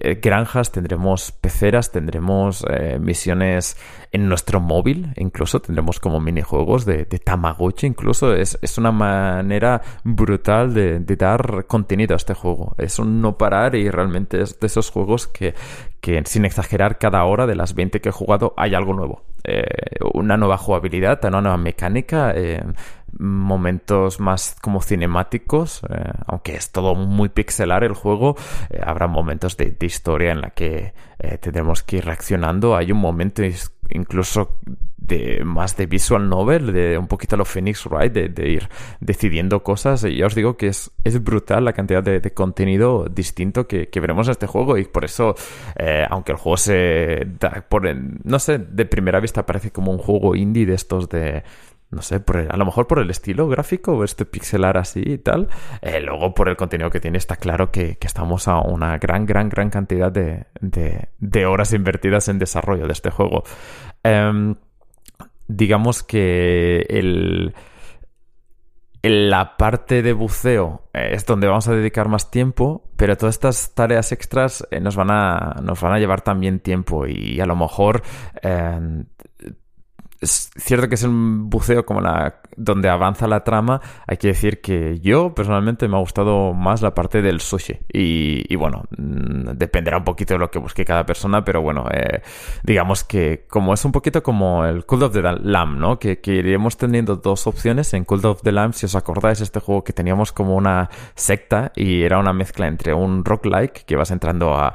eh, 0.00 0.18
granjas, 0.20 0.72
tendremos 0.72 1.32
peceras, 1.32 1.92
tendremos 1.92 2.64
eh, 2.68 2.98
misiones 2.98 3.76
en 4.10 4.28
nuestro 4.28 4.60
móvil, 4.60 5.12
incluso 5.16 5.60
tendremos 5.60 6.00
como 6.00 6.20
minijuegos 6.20 6.84
de, 6.84 7.04
de 7.04 7.18
Tamagotchi, 7.18 7.86
incluso 7.86 8.34
es, 8.34 8.58
es, 8.62 8.78
una 8.78 8.90
manera 8.90 9.82
brutal 10.02 10.74
de, 10.74 11.00
dar 11.16 11.66
contenido 11.66 12.14
a 12.14 12.16
este 12.16 12.34
juego. 12.34 12.74
Es 12.78 12.98
un 12.98 13.20
no 13.20 13.38
parar 13.38 13.74
y 13.74 13.90
realmente 13.90 14.40
es 14.40 14.58
de 14.58 14.66
esos 14.66 14.90
juegos 14.90 15.26
que, 15.26 15.54
que 16.00 16.20
sin 16.26 16.44
exagerar, 16.44 16.98
cada 16.98 17.24
hora 17.24 17.46
de 17.46 17.54
las 17.54 17.74
20 17.74 18.00
que 18.00 18.08
he 18.08 18.12
jugado 18.12 18.54
hay 18.56 18.74
algo 18.74 18.94
nuevo. 18.94 19.22
Eh, 19.44 19.64
una 20.14 20.36
nueva 20.36 20.56
jugabilidad, 20.56 21.22
una 21.24 21.40
nueva 21.40 21.58
mecánica, 21.58 22.34
momentos 23.18 24.20
más 24.20 24.56
como 24.60 24.82
cinemáticos, 24.82 25.82
eh, 25.88 26.12
aunque 26.26 26.56
es 26.56 26.70
todo 26.70 26.94
muy 26.94 27.28
pixelar 27.28 27.84
el 27.84 27.94
juego, 27.94 28.36
eh, 28.70 28.80
habrá 28.82 29.06
momentos 29.06 29.56
de, 29.56 29.76
historia 29.80 30.32
en 30.32 30.40
la 30.40 30.50
que 30.50 30.94
eh, 31.18 31.38
tendremos 31.38 31.82
que 31.82 31.98
ir 31.98 32.04
reaccionando. 32.06 32.76
Hay 32.76 32.90
un 32.90 32.98
momento 32.98 33.42
incluso 33.94 34.58
de 34.96 35.42
más 35.44 35.76
de 35.76 35.86
visual 35.86 36.28
novel, 36.28 36.72
de 36.72 36.96
un 36.96 37.08
poquito 37.08 37.36
lo 37.36 37.44
Phoenix 37.44 37.86
Wright, 37.86 38.12
de, 38.12 38.48
ir 38.48 38.68
decidiendo 39.00 39.62
cosas. 39.62 40.04
Y 40.04 40.18
ya 40.18 40.26
os 40.26 40.34
digo 40.34 40.56
que 40.56 40.68
es, 40.68 40.90
es 41.04 41.22
brutal 41.22 41.64
la 41.64 41.72
cantidad 41.72 42.02
de, 42.02 42.20
contenido 42.32 43.06
distinto 43.10 43.66
que, 43.66 43.88
veremos 43.94 44.26
en 44.28 44.32
este 44.32 44.46
juego. 44.46 44.78
Y 44.78 44.84
por 44.84 45.04
eso, 45.04 45.34
aunque 46.08 46.32
el 46.32 46.38
juego 46.38 46.56
se 46.56 47.26
por, 47.68 47.82
no 48.24 48.38
sé, 48.38 48.58
de 48.58 48.86
primera 48.86 49.20
vista 49.20 49.44
parece 49.44 49.70
como 49.70 49.92
un 49.92 49.98
juego 49.98 50.34
indie 50.34 50.66
de 50.66 50.74
estos 50.74 51.08
de 51.08 51.42
no 51.94 52.02
sé, 52.02 52.20
por 52.20 52.36
a 52.36 52.56
lo 52.56 52.64
mejor 52.64 52.86
por 52.86 52.98
el 52.98 53.10
estilo 53.10 53.48
gráfico, 53.48 54.04
este 54.04 54.24
pixelar 54.24 54.76
así 54.76 55.02
y 55.04 55.18
tal. 55.18 55.48
Eh, 55.80 56.00
luego 56.00 56.34
por 56.34 56.48
el 56.48 56.56
contenido 56.56 56.90
que 56.90 57.00
tiene 57.00 57.18
está 57.18 57.36
claro 57.36 57.70
que, 57.70 57.96
estamos 58.00 58.48
a 58.48 58.60
una 58.60 58.98
gran, 58.98 59.24
gran, 59.24 59.48
gran 59.48 59.70
cantidad 59.70 60.12
de, 60.12 61.46
horas 61.46 61.72
invertidas 61.72 62.28
en 62.28 62.38
desarrollo 62.38 62.86
de 62.86 62.92
este 62.92 63.10
juego. 63.10 63.44
Em, 64.02 64.56
digamos 65.48 66.02
que 66.02 66.86
el, 66.88 67.54
la 69.02 69.56
parte 69.56 70.02
de 70.02 70.12
buceo 70.12 70.88
eh, 70.92 71.10
es 71.12 71.24
donde 71.24 71.46
vamos 71.46 71.68
a 71.68 71.74
dedicar 71.74 72.08
más 72.08 72.30
tiempo, 72.30 72.90
pero 72.96 73.16
todas 73.16 73.36
estas 73.36 73.74
tareas 73.74 74.12
extras 74.12 74.66
eh, 74.70 74.80
nos, 74.80 74.96
van 74.96 75.10
a, 75.10 75.60
nos 75.62 75.80
van 75.80 75.92
a 75.94 75.98
llevar 75.98 76.20
también 76.20 76.60
tiempo 76.60 77.06
y 77.06 77.40
a 77.40 77.46
lo 77.46 77.56
mejor 77.56 78.02
es 80.24 80.50
cierto 80.56 80.88
que 80.88 80.96
es 80.96 81.02
un 81.04 81.48
buceo 81.48 81.86
como 81.86 82.00
la 82.00 82.40
donde 82.56 82.88
avanza 82.88 83.26
la 83.26 83.44
trama. 83.44 83.80
Hay 84.06 84.16
que 84.16 84.28
decir 84.28 84.60
que 84.60 85.00
yo 85.00 85.34
personalmente 85.34 85.88
me 85.88 85.96
ha 85.96 86.00
gustado 86.00 86.52
más 86.54 86.82
la 86.82 86.94
parte 86.94 87.22
del 87.22 87.40
sushi. 87.40 87.78
Y, 87.92 88.54
bueno, 88.56 88.84
mm, 88.96 89.56
dependerá 89.56 89.98
un 89.98 90.04
poquito 90.04 90.34
de 90.34 90.38
lo 90.38 90.50
que 90.50 90.58
busque 90.58 90.84
cada 90.84 91.04
persona, 91.04 91.44
pero 91.44 91.62
bueno, 91.62 91.86
eh, 91.92 92.22
digamos 92.62 93.04
que 93.04 93.46
como 93.48 93.74
es 93.74 93.84
un 93.84 93.92
poquito 93.92 94.22
como 94.22 94.64
el 94.64 94.84
Cult 94.86 95.02
of 95.04 95.12
the 95.12 95.22
Lamb, 95.22 95.78
¿no? 95.78 95.98
Que, 95.98 96.20
que 96.20 96.42
teniendo 96.78 97.16
dos 97.16 97.46
opciones. 97.46 97.92
En 97.94 98.04
Cult 98.04 98.24
of 98.24 98.42
the 98.42 98.52
Lamb, 98.52 98.72
si 98.72 98.86
os 98.86 98.94
acordáis, 98.94 99.40
este 99.40 99.60
juego 99.60 99.84
que 99.84 99.92
teníamos 99.92 100.32
como 100.32 100.56
una 100.56 100.90
secta 101.14 101.72
y 101.76 102.02
era 102.02 102.18
una 102.18 102.32
mezcla 102.32 102.66
entre 102.66 102.94
un 102.94 103.24
rock-like 103.24 103.82
que 103.86 103.96
vas 103.96 104.10
entrando 104.10 104.54
a 104.54 104.72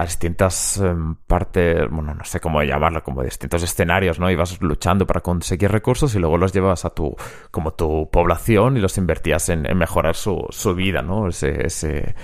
a 0.00 0.04
distintas 0.04 0.78
em, 0.78 1.14
partes, 1.26 1.88
bueno, 1.90 2.14
no 2.14 2.24
sé 2.24 2.40
cómo 2.40 2.62
llamarlo, 2.62 3.02
como 3.02 3.22
distintos 3.22 3.62
escenarios, 3.62 4.18
¿no? 4.18 4.30
Ibas 4.30 4.60
luchando 4.60 5.06
para 5.06 5.20
conseguir 5.20 5.70
recursos 5.70 6.14
y 6.14 6.18
luego 6.18 6.38
los 6.38 6.52
llevabas 6.52 6.84
a 6.84 6.90
tu, 6.90 7.14
como 7.50 7.72
tu 7.72 8.08
población 8.10 8.76
y 8.76 8.80
los 8.80 8.96
invertías 8.98 9.48
en, 9.50 9.62
mejorar 9.76 10.16
su, 10.16 10.46
su, 10.50 10.74
vida, 10.74 11.02
¿no? 11.02 11.28
Ese, 11.28 11.66
ese, 11.66 12.14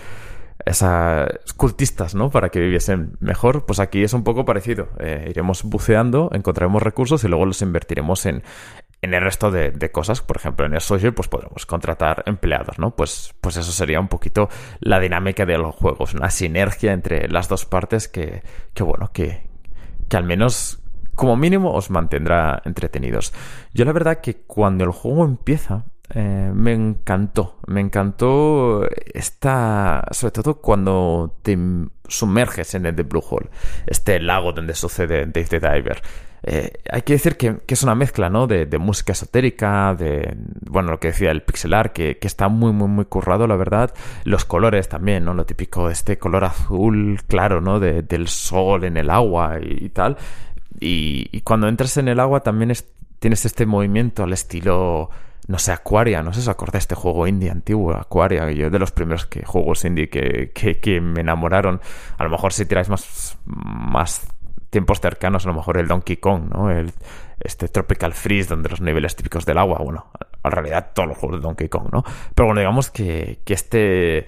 esas 0.65 1.29
cultistas, 1.57 2.15
¿no? 2.15 2.31
Para 2.31 2.49
que 2.49 2.61
viviesen 2.61 3.17
mejor. 3.21 3.67
Pues 3.67 3.79
aquí 3.79 4.03
es 4.03 4.15
un 4.15 4.25
poco 4.25 4.45
parecido. 4.45 4.89
Eh, 4.99 5.27
iremos 5.31 5.63
buceando, 5.63 6.31
encontraremos 6.33 6.83
recursos 6.83 7.23
y 7.25 7.29
luego 7.29 7.45
los 7.45 7.61
invertiremos 7.61 8.25
en, 8.25 8.43
en 9.07 9.15
el 9.15 9.23
resto 9.23 9.51
de, 9.51 9.91
cosas, 9.91 10.21
por 10.21 10.37
ejemplo, 10.37 10.67
en 10.67 10.75
el 10.75 10.81
social, 10.81 11.15
pues 11.15 11.29
podremos 11.29 11.65
contratar 11.65 12.25
empleados, 12.27 12.79
¿no? 12.79 12.95
Pues, 12.95 13.35
pues 13.41 13.57
eso 13.57 13.73
sería 13.73 14.01
un 14.01 14.09
poquito 14.09 14.49
la 14.81 15.01
dinámica 15.01 15.47
de 15.47 15.57
los 15.57 15.75
juegos, 15.75 16.15
una 16.15 16.31
sinergia 16.31 16.93
entre 16.93 17.29
las 17.29 17.49
dos 17.49 17.65
partes 17.65 18.09
que, 18.09 18.43
que 18.75 18.83
bueno, 18.83 19.11
que, 19.13 19.49
que 20.09 20.17
al 20.17 20.25
menos 20.25 20.81
como 21.15 21.37
mínimo 21.37 21.73
os 21.73 21.89
mantendrá 21.91 22.61
entretenidos. 22.65 23.33
Yo 23.73 23.85
la 23.85 23.93
verdad 23.93 24.21
que 24.21 24.43
cuando 24.43 24.85
el 24.85 24.91
juego 24.91 25.25
empieza, 25.25 25.85
eh, 26.15 26.53
me 26.55 26.73
encantó, 26.73 27.59
me 27.67 27.81
encantó 27.81 28.89
esta, 29.15 30.05
sobre 30.11 30.33
todo 30.33 30.61
cuando 30.61 31.37
te 31.43 31.57
sumerges 32.09 32.75
en 32.75 32.87
el 32.87 32.95
de 32.95 33.03
Blue 33.03 33.25
Hole, 33.29 33.49
este 33.87 34.21
lago 34.21 34.53
donde 34.53 34.75
sucede 34.75 35.27
Dave 35.27 35.45
the 35.45 35.61
Diver. 35.61 36.03
Eh, 36.49 36.75
hay 36.93 37.03
que 37.03 37.15
decir 37.15 37.37
que, 37.37 37.61
es 37.67 37.83
una 37.83 37.97
mezcla, 37.97 38.31
¿no? 38.31 38.47
De, 38.47 38.67
música 38.79 39.13
esotérica, 39.13 39.97
de, 39.97 40.37
bueno, 40.71 40.93
lo 40.93 41.01
que 41.01 41.09
decía 41.09 41.33
el 41.33 41.43
pixelar, 41.43 41.93
que, 41.93 42.19
está 42.21 42.49
muy, 42.49 42.73
muy, 42.73 42.87
muy 42.87 43.05
currado, 43.07 43.49
la 43.49 43.57
verdad. 43.57 43.93
Los 44.23 44.45
colores 44.45 44.89
también, 44.89 45.25
¿no? 45.25 45.35
Lo 45.35 45.45
típico, 45.45 45.91
este 45.91 46.19
color 46.19 46.45
azul 46.45 47.21
claro, 47.27 47.61
¿no? 47.61 47.81
De, 47.81 48.03
del 48.03 48.29
sol 48.29 48.85
en 48.85 48.97
el 48.97 49.11
agua 49.11 49.59
y, 49.61 49.89
tal. 49.89 50.19
Y, 50.79 51.41
cuando 51.41 51.67
entras 51.67 51.97
en 51.97 52.07
el 52.07 52.21
agua 52.21 52.41
también 52.41 52.73
tienes 53.19 53.45
este 53.45 53.67
movimiento 53.67 54.23
al 54.23 54.33
estilo 54.33 55.11
no 55.49 55.59
sé, 55.59 55.71
Aquaria, 55.73 56.23
no 56.23 56.33
sé 56.33 56.41
si 56.41 56.49
os 56.49 56.55
acordáis 56.55 56.83
este 56.83 56.97
juego 56.97 57.27
indie 57.27 57.51
antiguo, 57.51 57.95
Aquaria, 57.95 58.51
yo 58.51 58.69
de 58.69 58.79
los 58.81 58.91
primeros 58.91 59.27
que, 59.27 59.45
juegos 59.45 59.85
indie 59.85 60.09
que, 60.09 60.51
que, 60.53 60.81
que, 60.81 61.01
me 61.01 61.21
enamoraron. 61.21 61.81
A 62.19 62.25
lo 62.25 62.31
mejor 62.31 62.53
si 62.53 62.67
tiráis 62.67 62.89
más, 62.89 63.39
más 63.45 64.27
tiempos 64.71 65.01
cercanos, 65.01 65.47
a 65.47 65.49
lo 65.49 65.55
mejor 65.55 65.79
el 65.79 65.89
Donkey 65.89 66.17
Kong, 66.17 66.51
¿no? 66.53 66.71
El, 66.71 66.93
este 67.41 67.69
Tropical 67.69 68.13
Freeze, 68.13 68.49
donde 68.49 68.69
los 68.69 68.81
niveles 68.81 69.17
típicos 69.17 69.45
del 69.45 69.59
agua, 69.59 69.79
bueno, 69.79 70.11
en 70.43 70.51
realidad 70.51 70.91
todos 70.95 71.09
los 71.09 71.19
juegos 71.19 71.41
de 71.41 71.47
Donkey 71.47 71.69
Kong, 71.69 71.89
¿no? 71.93 72.05
Pero 72.35 72.47
bueno, 72.47 72.61
digamos 72.61 72.91
que, 72.91 73.41
que 73.45 73.55
este, 73.55 74.27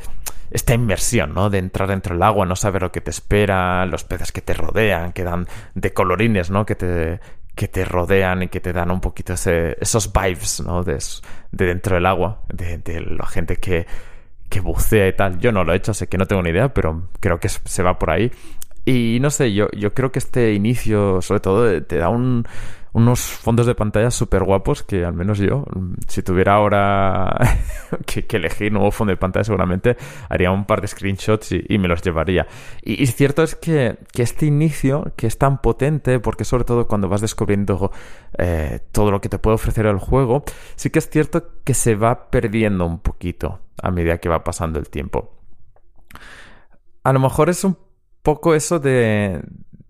esta 0.50 0.74
inmersión, 0.74 1.34
¿no? 1.34 1.50
De 1.50 1.58
entrar 1.58 1.88
dentro 1.88 2.14
del 2.14 2.22
agua, 2.22 2.46
no 2.46 2.56
saber 2.56 2.82
lo 2.82 2.92
que 2.92 3.00
te 3.00 3.10
espera, 3.10 3.86
los 3.86 4.04
peces 4.04 4.32
que 4.32 4.40
te 4.40 4.54
rodean, 4.54 5.12
que 5.12 5.24
dan 5.24 5.46
de 5.74 5.92
colorines, 5.92 6.50
¿no? 6.50 6.66
Que 6.66 6.74
te, 6.74 7.20
que 7.54 7.68
te 7.68 7.84
rodean 7.84 8.44
y 8.44 8.48
que 8.48 8.60
te 8.60 8.72
dan 8.72 8.90
un 8.90 9.00
poquito 9.00 9.34
esos 9.34 10.12
vibes, 10.12 10.60
¿no? 10.60 10.84
De, 10.84 10.98
de, 11.52 11.66
dentro 11.66 11.96
del 11.96 12.06
agua, 12.06 12.42
de, 12.48 12.78
de 12.78 13.00
la 13.00 13.26
gente 13.26 13.56
que, 13.56 13.86
que 14.48 14.60
bucea 14.60 15.08
y 15.08 15.12
tal. 15.14 15.38
Yo 15.38 15.52
no 15.52 15.64
lo 15.64 15.72
he 15.72 15.76
hecho, 15.76 15.94
sé 15.94 16.08
que 16.08 16.18
no 16.18 16.26
tengo 16.26 16.42
ni 16.42 16.50
idea, 16.50 16.72
pero 16.72 17.08
creo 17.20 17.38
que 17.40 17.48
se 17.48 17.82
va 17.82 17.98
por 17.98 18.10
ahí. 18.10 18.30
Y 18.88 19.20
no 19.20 19.28
sé, 19.28 19.52
yo, 19.52 19.68
yo 19.72 19.92
creo 19.92 20.10
que 20.10 20.18
este 20.18 20.54
inicio, 20.54 21.20
sobre 21.20 21.40
todo, 21.40 21.82
te 21.82 21.98
da 21.98 22.08
un, 22.08 22.46
unos 22.94 23.20
fondos 23.20 23.66
de 23.66 23.74
pantalla 23.74 24.10
súper 24.10 24.44
guapos 24.44 24.82
que 24.82 25.04
al 25.04 25.12
menos 25.12 25.36
yo, 25.36 25.66
si 26.06 26.22
tuviera 26.22 26.54
ahora 26.54 27.36
que, 28.06 28.24
elegir 28.34 28.72
nuevo 28.72 28.90
fondo 28.90 29.10
de 29.10 29.18
pantalla, 29.18 29.44
seguramente 29.44 29.98
haría 30.30 30.50
un 30.50 30.64
par 30.64 30.80
de 30.80 30.88
screenshots 30.88 31.52
y, 31.52 31.76
me 31.76 31.86
los 31.86 32.00
llevaría. 32.00 32.46
Y, 32.82 33.04
cierto 33.08 33.42
es 33.42 33.56
que, 33.56 33.98
este 34.14 34.46
inicio, 34.46 35.12
que 35.16 35.26
es 35.26 35.36
tan 35.36 35.60
potente, 35.60 36.18
porque 36.18 36.46
sobre 36.46 36.64
todo 36.64 36.88
cuando 36.88 37.10
vas 37.10 37.20
descubriendo 37.20 37.92
eh, 38.38 38.80
todo 38.90 39.10
lo 39.10 39.20
que 39.20 39.28
te 39.28 39.38
puede 39.38 39.56
ofrecer 39.56 39.84
el 39.84 39.98
juego, 39.98 40.44
sí 40.76 40.88
que 40.88 41.00
es 41.00 41.10
cierto 41.10 41.60
que 41.62 41.74
se 41.74 41.94
va 41.94 42.30
perdiendo 42.30 42.86
un 42.86 43.00
poquito 43.00 43.60
a 43.82 43.90
medida 43.90 44.16
que 44.16 44.30
va 44.30 44.44
pasando 44.44 44.78
el 44.78 44.88
tiempo. 44.88 45.34
A 47.04 47.12
lo 47.12 47.20
mejor 47.20 47.50
es 47.50 47.64
un 47.64 47.76
poco 48.28 48.54
eso 48.54 48.78
de, 48.78 49.40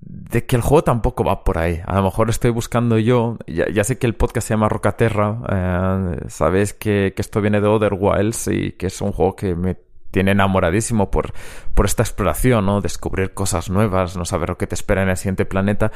de 0.00 0.46
que 0.46 0.54
el 0.54 0.62
juego 0.62 0.84
tampoco 0.84 1.24
va 1.24 1.42
por 1.42 1.58
ahí. 1.58 1.80
A 1.84 1.96
lo 1.96 2.04
mejor 2.04 2.30
estoy 2.30 2.52
buscando 2.52 2.96
yo, 2.96 3.36
ya, 3.48 3.82
sé 3.82 3.98
que 3.98 4.06
el 4.06 4.14
podcast 4.14 4.46
se 4.46 4.54
llama 4.54 4.68
Rocaterra, 4.68 5.40
eh, 5.50 6.20
sabéis 6.28 6.72
que, 6.72 7.14
que, 7.16 7.20
esto 7.20 7.40
viene 7.40 7.60
de 7.60 7.66
Other 7.66 7.94
Wilds 7.98 8.46
y 8.46 8.70
que 8.72 8.86
es 8.86 9.00
un 9.00 9.10
juego 9.10 9.34
que 9.34 9.56
me 9.56 9.76
tiene 10.10 10.32
enamoradísimo 10.32 11.10
por, 11.10 11.32
por 11.74 11.86
esta 11.86 12.02
exploración, 12.02 12.66
¿no? 12.66 12.80
Descubrir 12.80 13.34
cosas 13.34 13.70
nuevas, 13.70 14.16
no 14.16 14.24
saber 14.24 14.50
lo 14.50 14.58
que 14.58 14.66
te 14.66 14.74
espera 14.74 15.02
en 15.02 15.10
el 15.10 15.16
siguiente 15.16 15.44
planeta. 15.44 15.92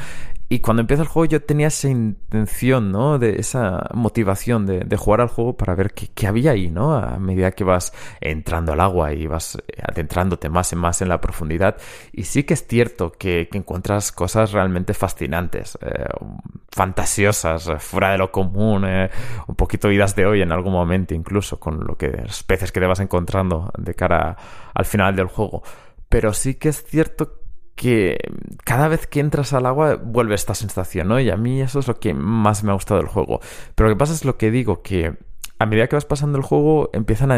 Y 0.49 0.61
cuando 0.61 0.83
empieza 0.83 1.03
el 1.03 1.09
juego 1.09 1.27
yo 1.27 1.43
tenía 1.43 1.69
esa 1.69 1.89
intención, 1.89 2.93
¿no? 2.93 3.19
De 3.19 3.41
esa 3.41 3.89
motivación 3.95 4.67
de, 4.67 4.81
de 4.81 4.97
jugar 4.97 5.23
al 5.23 5.29
juego 5.29 5.57
para 5.57 5.75
ver 5.75 5.93
qué, 5.95 6.09
qué, 6.15 6.27
había 6.27 6.53
ahí, 6.53 6.71
¿no? 6.71 6.95
A 6.95 7.19
medida 7.19 7.53
que 7.53 7.65
vas 7.65 7.93
entrando 8.21 8.73
al 8.73 8.81
agua 8.81 9.13
y 9.13 9.27
vas 9.27 9.59
adentrándote 9.83 10.49
más 10.49 10.73
y 10.73 10.77
más 10.77 11.01
en 11.03 11.09
la 11.09 11.21
profundidad. 11.21 11.77
Y 12.13 12.25
sí 12.25 12.45
que 12.45 12.55
es 12.55 12.67
cierto 12.67 13.13
que, 13.13 13.49
que 13.51 13.59
encuentras 13.59 14.13
cosas 14.13 14.53
realmente 14.53 14.95
fascinantes, 14.95 15.79
eh, 15.81 16.05
fantasiosas, 16.71 17.71
fuera 17.79 18.13
de 18.13 18.19
lo 18.19 18.31
común, 18.31 18.85
eh, 18.87 19.11
un 19.47 19.55
poquito 19.55 19.91
idas 19.91 20.15
de 20.17 20.27
hoy 20.27 20.43
en 20.43 20.53
algún 20.53 20.73
momento 20.73 21.15
incluso, 21.15 21.59
con 21.59 21.85
lo 21.87 21.97
que 21.97 22.09
los 22.09 22.43
peces 22.43 22.73
que 22.73 22.81
te 22.81 22.87
vas 22.87 23.01
encontrando 23.01 23.71
de 23.79 23.95
al 24.03 24.85
final 24.85 25.15
del 25.15 25.27
juego. 25.27 25.63
Pero 26.09 26.33
sí 26.33 26.55
que 26.55 26.71
es 26.71 26.85
cierto 26.85 27.43
que 27.75 28.19
cada 28.65 28.89
vez 28.89 29.07
que 29.07 29.21
entras 29.21 29.53
al 29.53 29.67
agua 29.67 29.97
vuelve 29.97 30.35
esta 30.35 30.55
sensación, 30.55 31.09
¿no? 31.09 31.21
Y 31.21 31.31
a 31.31 31.37
mí 31.37 31.61
eso 31.61 31.79
es 31.79 31.89
lo 31.89 31.99
que 31.99 32.15
más 32.15 32.65
me 32.65 32.71
ha 32.71 32.75
gustado 32.75 33.01
del 33.01 33.09
juego. 33.09 33.41
Pero 33.75 33.89
lo 33.89 33.95
que 33.95 33.99
pasa 33.99 34.13
es 34.13 34.25
lo 34.25 34.37
que 34.37 34.51
digo, 34.51 34.83
que 34.83 35.17
a 35.59 35.67
medida 35.67 35.87
que 35.87 35.97
vas 35.97 36.05
pasando 36.05 36.39
el 36.39 36.45
juego, 36.45 36.91
empiezan 36.93 37.31
a, 37.31 37.37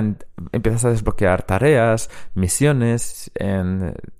empiezas 0.52 0.84
a 0.86 0.90
desbloquear 0.90 1.42
tareas, 1.42 2.10
misiones. 2.34 3.30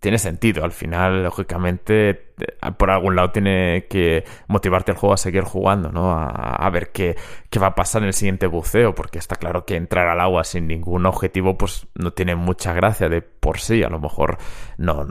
tiene 0.01 0.19
sentido. 0.19 0.65
Al 0.65 0.73
final, 0.73 1.25
lógicamente, 1.25 2.35
por 2.77 2.91
algún 2.91 3.17
lado 3.17 3.31
tiene 3.31 3.87
que 3.89 4.25
motivarte 4.47 4.93
el 4.93 4.99
juego 4.99 5.15
a 5.15 5.17
seguir 5.17 5.45
jugando, 5.45 5.91
¿no? 5.91 6.13
A, 6.13 6.69
ver 6.71 6.93
qué, 6.93 7.17
qué, 7.49 7.59
va 7.59 7.69
a 7.69 7.75
pasar 7.75 8.03
en 8.03 8.09
el 8.09 8.15
siguiente 8.15 8.47
buceo, 8.47 8.95
porque 8.95 9.19
está 9.19 9.37
claro 9.37 9.65
que 9.65 9.77
entrar 9.77 10.07
al 10.09 10.21
agua 10.21 10.45
sin 10.45 10.67
ningún 10.67 11.07
objetivo, 11.07 11.57
pues 11.57 11.87
no 11.95 12.13
tiene 12.13 12.35
mucha 12.35 12.75
gracia 12.75 13.09
de 13.09 13.23
por 13.23 13.59
sí. 13.59 13.83
A 13.83 13.89
lo 13.89 14.01
mejor 14.01 14.37
no, 14.77 15.07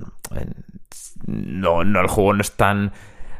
no, 1.25 1.83
no 1.83 2.01
el 2.01 2.07
juego 2.07 2.33
no 2.33 2.41
es 2.41 2.51
tan 2.51 2.91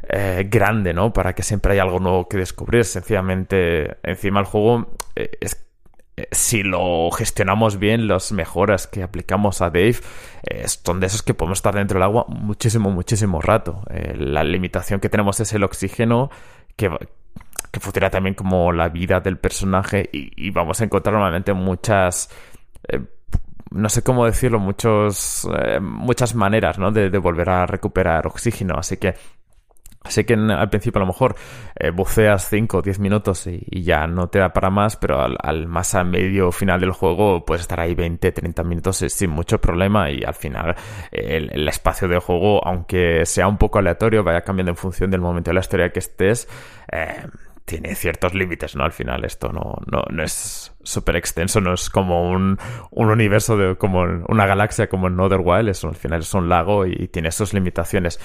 eh, 0.08 0.46
grande, 0.50 0.92
¿no? 0.92 1.12
Para 1.12 1.32
que 1.32 1.42
siempre 1.42 1.72
haya 1.72 1.82
algo 1.82 2.00
nuevo 2.00 2.28
que 2.28 2.36
descubrir. 2.36 2.84
Sencillamente, 2.84 3.96
encima 4.02 4.40
el 4.40 4.46
juego 4.46 4.80
eh, 4.80 4.86
es 5.14 5.64
eh, 6.16 6.28
si 6.30 6.62
lo 6.62 7.10
gestionamos 7.10 7.78
bien, 7.78 8.06
las 8.06 8.30
mejoras 8.30 8.86
que 8.86 9.02
aplicamos 9.02 9.60
a 9.62 9.70
Dave 9.70 9.96
son 10.66 11.00
de 11.00 11.06
esos 11.06 11.22
que 11.22 11.34
podemos 11.34 11.58
estar 11.58 11.74
dentro 11.74 11.96
del 11.96 12.04
agua 12.04 12.24
muchísimo, 12.28 12.90
muchísimo 12.90 13.40
rato. 13.40 13.82
la 13.90 14.44
limitación 14.44 15.00
que 15.00 15.08
tenemos 15.08 15.40
es 15.40 15.52
el 15.52 15.64
oxígeno 15.64 16.30
que, 16.76 16.88
que 17.70 17.80
funciona 17.80 18.10
también 18.10 18.34
como 18.34 18.70
la 18.72 18.88
vida 18.88 19.20
del 19.20 19.38
personaje 19.38 20.08
y, 20.12 20.50
vamos 20.50 20.80
a 20.80 20.84
encontrar 20.84 21.14
normalmente 21.14 21.52
muchas... 21.52 22.30
no 23.70 23.88
sé 23.88 24.02
cómo 24.04 24.26
decirlo, 24.26 24.60
muchos, 24.60 25.48
muchas 25.80 26.36
maneras 26.36 26.78
¿no? 26.78 26.92
de 26.92 27.18
volver 27.18 27.48
a 27.50 27.66
recuperar 27.66 28.26
oxígeno. 28.28 28.76
Así 28.78 28.98
que 28.98 29.14
Sé 30.06 30.26
que 30.26 30.34
al 30.34 30.68
principio 30.68 30.98
a 30.98 31.04
lo 31.04 31.06
mejor 31.06 31.34
eh, 31.76 31.90
buceas 31.90 32.48
5 32.50 32.78
o 32.78 32.82
10 32.82 32.98
minutos 32.98 33.46
y, 33.46 33.82
ya 33.82 34.06
no 34.06 34.28
te 34.28 34.38
da 34.38 34.52
para 34.52 34.68
más, 34.68 34.96
pero 34.96 35.18
al, 35.20 35.66
más 35.66 35.94
a 35.94 36.04
medio 36.04 36.52
final 36.52 36.78
del 36.80 36.92
juego 36.92 37.44
puedes 37.44 37.62
estar 37.62 37.80
ahí 37.80 37.94
20, 37.94 38.32
30 38.32 38.64
minutos 38.64 38.98
sin 39.08 39.30
mucho 39.30 39.60
problema 39.60 40.10
y 40.10 40.22
al 40.22 40.34
final 40.34 40.76
el, 41.10 41.66
espacio 41.68 42.06
del 42.06 42.18
juego, 42.18 42.66
aunque 42.66 43.24
sea 43.24 43.48
un 43.48 43.56
poco 43.56 43.78
aleatorio, 43.78 44.22
vaya 44.22 44.42
cambiando 44.42 44.72
en 44.72 44.76
función 44.76 45.10
del 45.10 45.22
momento 45.22 45.50
de 45.50 45.54
la 45.54 45.60
historia 45.60 45.90
que 45.90 46.00
estés, 46.00 46.48
eh, 46.92 47.26
tiene 47.64 47.94
ciertos 47.94 48.34
límites, 48.34 48.76
¿no? 48.76 48.84
Al 48.84 48.92
final 48.92 49.24
esto 49.24 49.50
no, 49.50 49.78
no, 49.90 50.02
no 50.10 50.22
es 50.22 50.74
súper 50.82 51.16
extenso, 51.16 51.60
no 51.60 51.72
es 51.72 51.88
como 51.88 52.30
un, 52.30 52.58
un, 52.90 53.10
universo, 53.10 53.56
de, 53.56 53.76
como 53.76 54.02
una 54.28 54.46
galaxia 54.46 54.88
como 54.88 55.08
en 55.08 55.18
Otherwild, 55.18 55.70
es, 55.70 55.82
al 55.84 55.96
final 55.96 56.20
es 56.20 56.34
un 56.34 56.48
lago 56.48 56.86
y, 56.86 57.08
tiene 57.08 57.30
sus 57.30 57.54
limitaciones. 57.54 58.20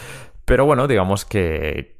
Pero 0.50 0.65
bueno, 0.65 0.88
digamos 0.88 1.25
que, 1.25 1.98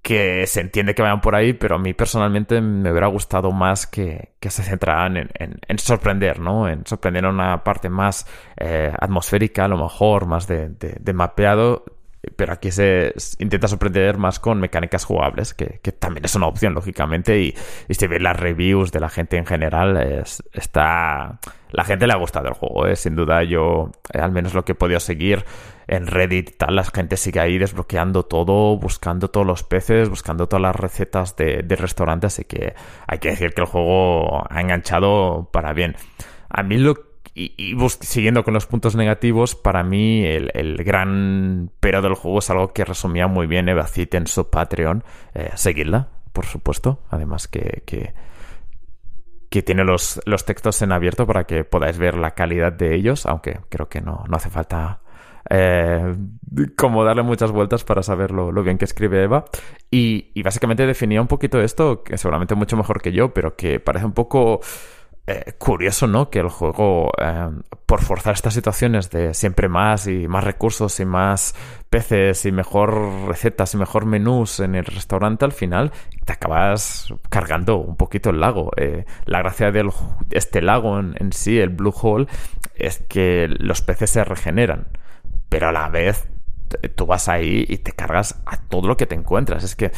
que, 0.00 0.46
se 0.46 0.60
entiende 0.60 0.94
que 0.94 1.02
vayan 1.02 1.20
por 1.20 1.34
ahí, 1.34 1.52
pero 1.52 1.74
a 1.74 1.78
mí 1.80 1.92
personalmente 1.92 2.60
me 2.60 2.92
hubiera 2.92 3.08
gustado 3.08 3.50
más 3.50 3.88
que, 3.88 4.36
que 4.38 4.50
se 4.50 4.62
centraran 4.62 5.16
en, 5.16 5.30
en, 5.66 5.78
sorprender, 5.80 6.38
¿no? 6.38 6.68
En 6.68 6.86
sorprender 6.86 7.26
una 7.26 7.64
parte 7.64 7.88
más 7.90 8.24
eh, 8.56 8.92
atmosférica, 9.00 9.64
a 9.64 9.68
lo 9.68 9.78
mejor, 9.78 10.26
más 10.26 10.46
de, 10.46 10.68
de 10.68 11.12
mapeado 11.12 11.84
pero 12.36 12.52
aquí 12.52 12.70
se 12.70 13.14
intenta 13.38 13.68
sorprender 13.68 14.18
más 14.18 14.40
con 14.40 14.60
mecánicas 14.60 15.04
jugables, 15.04 15.54
que, 15.54 15.80
también 15.98 16.24
es 16.24 16.34
una 16.34 16.46
opción, 16.46 16.74
lógicamente, 16.74 17.40
y, 17.40 17.54
si 17.88 18.06
ves 18.06 18.22
las 18.22 18.38
reviews 18.38 18.92
de 18.92 19.00
la 19.00 19.08
gente 19.08 19.36
en 19.36 19.46
general, 19.46 19.96
es, 19.96 20.42
está... 20.52 21.38
La 21.70 21.82
gente 21.82 22.06
le 22.06 22.12
ha 22.12 22.16
gustado 22.16 22.46
el 22.46 22.54
juego, 22.54 22.86
¿eh? 22.86 22.94
sin 22.94 23.16
duda 23.16 23.42
yo, 23.42 23.90
eh, 24.12 24.18
al 24.20 24.30
menos 24.30 24.54
lo 24.54 24.64
que 24.64 24.72
he 24.72 24.74
podido 24.76 25.00
seguir 25.00 25.44
en 25.88 26.06
Reddit 26.06 26.50
y 26.50 26.52
tal, 26.52 26.76
la 26.76 26.84
gente 26.84 27.16
sigue 27.16 27.40
ahí 27.40 27.58
desbloqueando 27.58 28.22
todo, 28.22 28.76
buscando 28.78 29.28
todos 29.28 29.44
los 29.44 29.64
peces, 29.64 30.08
buscando 30.08 30.46
todas 30.46 30.62
las 30.62 30.76
recetas 30.76 31.34
de, 31.34 31.62
de 31.64 31.76
restaurante, 31.76 32.28
así 32.28 32.44
que 32.44 32.74
hay 33.08 33.18
que 33.18 33.30
decir 33.30 33.54
que 33.54 33.62
el 33.62 33.66
juego 33.66 34.44
ha 34.48 34.60
enganchado 34.60 35.48
para 35.52 35.72
bien. 35.72 35.96
A 36.48 36.62
mí 36.62 36.78
lo 36.78 37.13
y, 37.34 37.76
siguiendo 38.00 38.44
con 38.44 38.54
los 38.54 38.66
puntos 38.66 38.94
negativos, 38.94 39.56
para 39.56 39.82
mí 39.82 40.24
el, 40.24 40.76
gran 40.84 41.70
pero 41.80 42.00
del 42.00 42.14
juego 42.14 42.38
es 42.38 42.48
algo 42.50 42.72
que 42.72 42.84
resumía 42.84 43.26
muy 43.26 43.48
bien 43.48 43.68
Evacit 43.68 44.14
en 44.14 44.28
su 44.28 44.50
Patreon. 44.50 45.02
Eh, 45.34 45.50
seguidla, 45.56 46.08
por 46.32 46.46
supuesto. 46.46 47.00
Además 47.10 47.48
que, 47.48 47.82
que, 47.86 48.14
tiene 49.62 49.84
los, 49.84 50.20
los, 50.26 50.44
textos 50.44 50.82
en 50.82 50.90
abierto 50.92 51.26
para 51.26 51.44
que 51.44 51.64
podáis 51.64 51.96
ver 51.96 52.16
la 52.16 52.32
calidad 52.32 52.72
de 52.72 52.94
ellos, 52.94 53.24
aunque 53.24 53.60
creo 53.68 53.88
que 53.88 54.00
no, 54.00 54.24
no 54.28 54.36
hace 54.36 54.50
falta 54.50 55.00
eh, 55.48 56.16
como 56.76 57.04
darle 57.04 57.22
muchas 57.22 57.52
vueltas 57.52 57.84
para 57.84 58.02
saber 58.02 58.32
lo, 58.32 58.50
bien 58.62 58.78
que 58.78 58.84
escribe 58.84 59.22
Eva. 59.22 59.44
Y, 59.90 60.32
y, 60.34 60.42
básicamente 60.42 60.86
definía 60.86 61.20
un 61.20 61.28
poquito 61.28 61.60
esto, 61.60 62.02
que 62.02 62.18
seguramente 62.18 62.54
mucho 62.54 62.76
mejor 62.76 63.00
que 63.00 63.12
yo, 63.12 63.32
pero 63.32 63.56
que 63.56 63.78
parece 63.80 64.06
un 64.06 64.12
poco 64.12 64.60
eh, 65.26 65.54
curioso, 65.56 66.06
¿no? 66.06 66.28
Que 66.28 66.40
el 66.40 66.50
juego, 66.50 67.10
eh, 67.18 67.48
por 67.86 68.02
forzar 68.02 68.34
estas 68.34 68.52
situaciones 68.52 69.08
de 69.08 69.32
siempre 69.32 69.70
más 69.70 70.06
y 70.06 70.28
más 70.28 70.44
recursos 70.44 71.00
y 71.00 71.06
más 71.06 71.54
peces 71.88 72.44
y 72.44 72.52
mejor 72.52 73.26
recetas 73.26 73.72
y 73.72 73.78
mejor 73.78 74.04
menús 74.04 74.60
en 74.60 74.74
el 74.74 74.84
restaurante, 74.84 75.46
al 75.46 75.52
final 75.52 75.92
te 76.26 76.34
acabas 76.34 77.14
cargando 77.30 77.76
un 77.76 77.96
poquito 77.96 78.28
el 78.28 78.40
lago. 78.40 78.70
Eh, 78.76 79.06
la 79.24 79.38
gracia 79.38 79.70
de 79.72 79.90
este 80.30 80.60
lago 80.60 80.98
en, 80.98 81.32
sí, 81.32 81.58
el 81.58 81.70
Blue 81.70 81.94
Hole, 82.02 82.26
es 82.74 82.98
que 82.98 83.48
los 83.48 83.80
peces 83.80 84.10
se 84.10 84.24
regeneran, 84.24 84.88
pero 85.48 85.68
a 85.68 85.72
la 85.72 85.88
vez 85.88 86.28
tú 86.96 87.06
vas 87.06 87.28
ahí 87.28 87.64
y 87.66 87.78
te 87.78 87.92
cargas 87.92 88.42
a 88.44 88.58
todo 88.58 88.88
lo 88.88 88.96
que 88.98 89.06
te 89.06 89.14
encuentras. 89.14 89.64
Es 89.64 89.74
que 89.74 89.90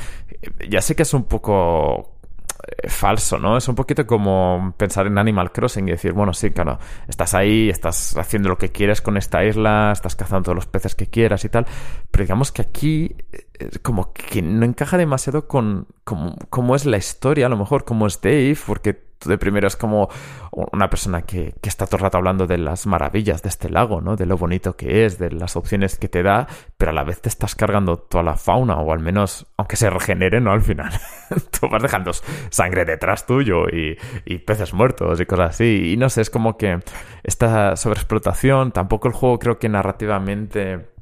ya 0.68 0.80
sé 0.82 0.94
que 0.94 1.02
es 1.02 1.14
un 1.14 1.24
poco 1.24 2.15
eh, 2.15 2.15
falso, 2.88 3.38
¿no? 3.38 3.56
Es 3.56 3.68
un 3.68 3.74
poquito 3.74 4.06
como 4.06 4.74
pensar 4.76 5.06
en 5.06 5.18
Animal 5.18 5.52
Crossing 5.52 5.88
y 5.88 5.92
decir, 5.92 6.12
bueno, 6.12 6.32
sí, 6.32 6.50
claro, 6.50 6.78
estás 7.08 7.34
ahí, 7.34 7.68
estás 7.68 8.16
haciendo 8.16 8.48
lo 8.48 8.58
que 8.58 8.70
quieres 8.70 9.00
con 9.00 9.16
esta 9.16 9.44
isla, 9.44 9.92
estás 9.92 10.16
cazando 10.16 10.44
todos 10.44 10.56
los 10.56 10.66
peces 10.66 10.94
que 10.94 11.06
quieras 11.06 11.44
y 11.44 11.48
tal, 11.48 11.66
pero 12.10 12.24
digamos 12.24 12.52
que 12.52 12.62
aquí 12.62 13.14
eh, 13.32 13.45
como 13.82 14.12
que 14.12 14.42
no 14.42 14.64
encaja 14.64 14.98
demasiado 14.98 15.48
con 15.48 15.86
cómo 16.04 16.76
es 16.76 16.86
la 16.86 16.96
historia, 16.96 17.46
a 17.46 17.48
lo 17.48 17.56
mejor, 17.56 17.84
como 17.84 18.06
es 18.06 18.20
Dave, 18.20 18.56
porque 18.66 19.06
de 19.24 19.38
primero 19.38 19.66
es 19.66 19.76
como 19.76 20.08
una 20.52 20.88
persona 20.88 21.22
que, 21.22 21.54
está 21.62 21.86
todo 21.86 21.96
el 21.96 22.02
rato 22.02 22.18
hablando 22.18 22.46
de 22.46 22.58
las 22.58 22.86
maravillas 22.86 23.42
de 23.42 23.48
este 23.48 23.68
lago, 23.68 24.00
¿no? 24.00 24.16
De 24.16 24.26
lo 24.26 24.36
bonito 24.36 24.76
que 24.76 25.04
es, 25.04 25.18
de 25.18 25.30
las 25.30 25.56
opciones 25.56 25.98
que 25.98 26.08
te 26.08 26.22
da, 26.22 26.46
pero 26.76 26.90
a 26.90 26.94
la 26.94 27.04
vez 27.04 27.20
te 27.20 27.28
estás 27.28 27.54
cargando 27.54 27.96
toda 27.96 28.22
la 28.22 28.36
fauna, 28.36 28.76
o 28.76 28.92
al 28.92 29.00
menos, 29.00 29.46
aunque 29.56 29.76
se 29.76 29.90
regenere, 29.90 30.40
¿no? 30.40 30.52
Al 30.52 30.62
final, 30.62 30.92
tú 31.60 31.68
vas 31.68 31.82
dejando 31.82 32.12
sangre 32.50 32.84
detrás 32.84 33.26
tuyo 33.26 33.68
y, 33.68 33.98
y, 34.24 34.38
peces 34.38 34.72
muertos 34.72 35.20
y 35.20 35.26
cosas 35.26 35.50
así. 35.50 35.92
Y 35.92 35.96
no 35.96 36.08
sé, 36.08 36.20
es 36.20 36.30
como 36.30 36.56
que 36.56 36.80
esta 37.22 37.76
sobreexplotación, 37.76 38.72
tampoco 38.72 39.08
el 39.08 39.14
juego 39.14 39.38
creo 39.38 39.58
que 39.58 39.68
narrativamente 39.68 40.95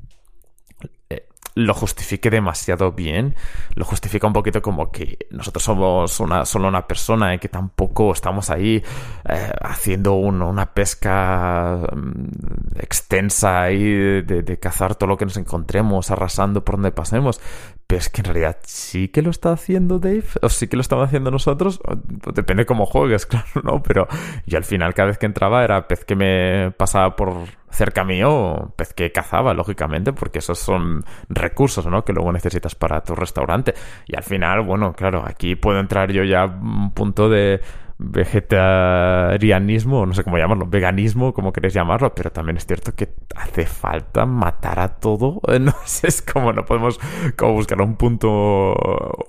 lo 1.54 1.73
justifique 1.75 2.30
demasiado 2.30 2.92
bien. 2.92 3.34
Lo 3.75 3.84
justifica 3.84 4.26
un 4.26 4.32
poquito 4.32 4.61
como 4.61 4.90
que 4.90 5.26
nosotros 5.30 5.62
somos 5.62 6.18
una, 6.20 6.44
solo 6.44 6.68
una 6.68 6.87
persona 6.87 7.34
y 7.34 7.38
que 7.38 7.49
tampoco 7.49 8.12
estamos 8.12 8.50
ahí 8.50 8.82
eh, 9.28 9.52
haciendo 9.62 10.14
una 10.14 10.75
pesca 10.75 11.80
mm, 11.94 12.78
extensa 12.78 13.62
ahí 13.62 14.23
de, 14.23 14.58
cazar 14.58 14.94
todo 14.94 15.08
lo 15.08 15.16
que 15.16 15.25
nos 15.25 15.37
encontremos, 15.37 16.11
arrasando 16.11 16.64
por 16.64 16.76
donde 16.76 16.92
pasemos. 16.92 17.40
Pero 17.87 17.99
es 17.99 18.08
que 18.08 18.23
en 18.23 18.25
realidad 18.25 18.58
sí 18.64 19.08
que 19.08 19.23
lo 19.23 19.30
está 19.30 19.52
haciendo 19.52 19.99
Dave, 19.99 20.25
o 20.42 20.49
sí 20.49 20.68
que 20.68 20.76
lo 20.76 20.80
estamos 20.80 21.06
haciendo 21.06 21.30
nosotros. 21.30 21.80
Pues 22.23 22.34
depende 22.34 22.66
cómo 22.66 22.87
juegues, 22.87 23.26
claro, 23.26 23.46
¿no? 23.62 23.82
Pero 23.82 24.08
yo 24.46 24.58
al 24.58 24.64
final 24.64 24.94
cada 24.94 25.08
vez 25.08 25.18
que 25.18 25.26
entraba 25.26 25.62
era 25.62 25.87
pez 25.87 26.04
que 26.04 26.16
me 26.16 26.73
pasaba 26.73 27.14
por 27.14 27.46
cerca 27.74 28.04
mío, 28.04 28.72
pez 28.76 28.94
que 28.94 29.12
cazaba, 29.12 29.54
lógicamente, 29.54 30.12
porque 30.12 30.38
esos 30.38 30.58
son 30.58 31.04
recursos, 31.28 31.86
¿no? 31.86 32.04
Que 32.04 32.12
luego 32.12 32.32
necesitas 32.32 32.74
para 32.74 33.02
tu 33.02 33.14
restaurante. 33.14 33.74
Y 34.06 34.16
al 34.16 34.22
final, 34.22 34.62
bueno, 34.62 34.92
claro, 34.92 35.24
aquí 35.26 35.56
puedo 35.56 35.78
entrar 35.80 36.12
yo 36.12 36.24
ya 36.24 36.42
a 36.42 36.46
un 36.46 36.92
punto 36.92 37.28
de 37.28 37.60
vegetarianismo, 37.96 40.04
no 40.04 40.14
sé 40.14 40.24
cómo 40.24 40.36
llamarlo, 40.36 40.66
veganismo, 40.66 41.32
como 41.32 41.52
queréis 41.52 41.74
llamarlo, 41.74 42.12
pero 42.12 42.32
también 42.32 42.56
es 42.56 42.66
cierto 42.66 42.92
que 42.94 43.14
hace 43.36 43.66
falta 43.66 44.26
matar 44.26 44.80
a 44.80 44.88
todo. 44.88 45.40
No 45.64 45.72
sé, 45.84 46.08
es 46.08 46.20
como 46.20 46.52
no 46.52 46.64
podemos 46.66 46.98
como 47.36 47.52
buscar 47.54 47.80
un 47.80 47.94
punto, 47.96 48.74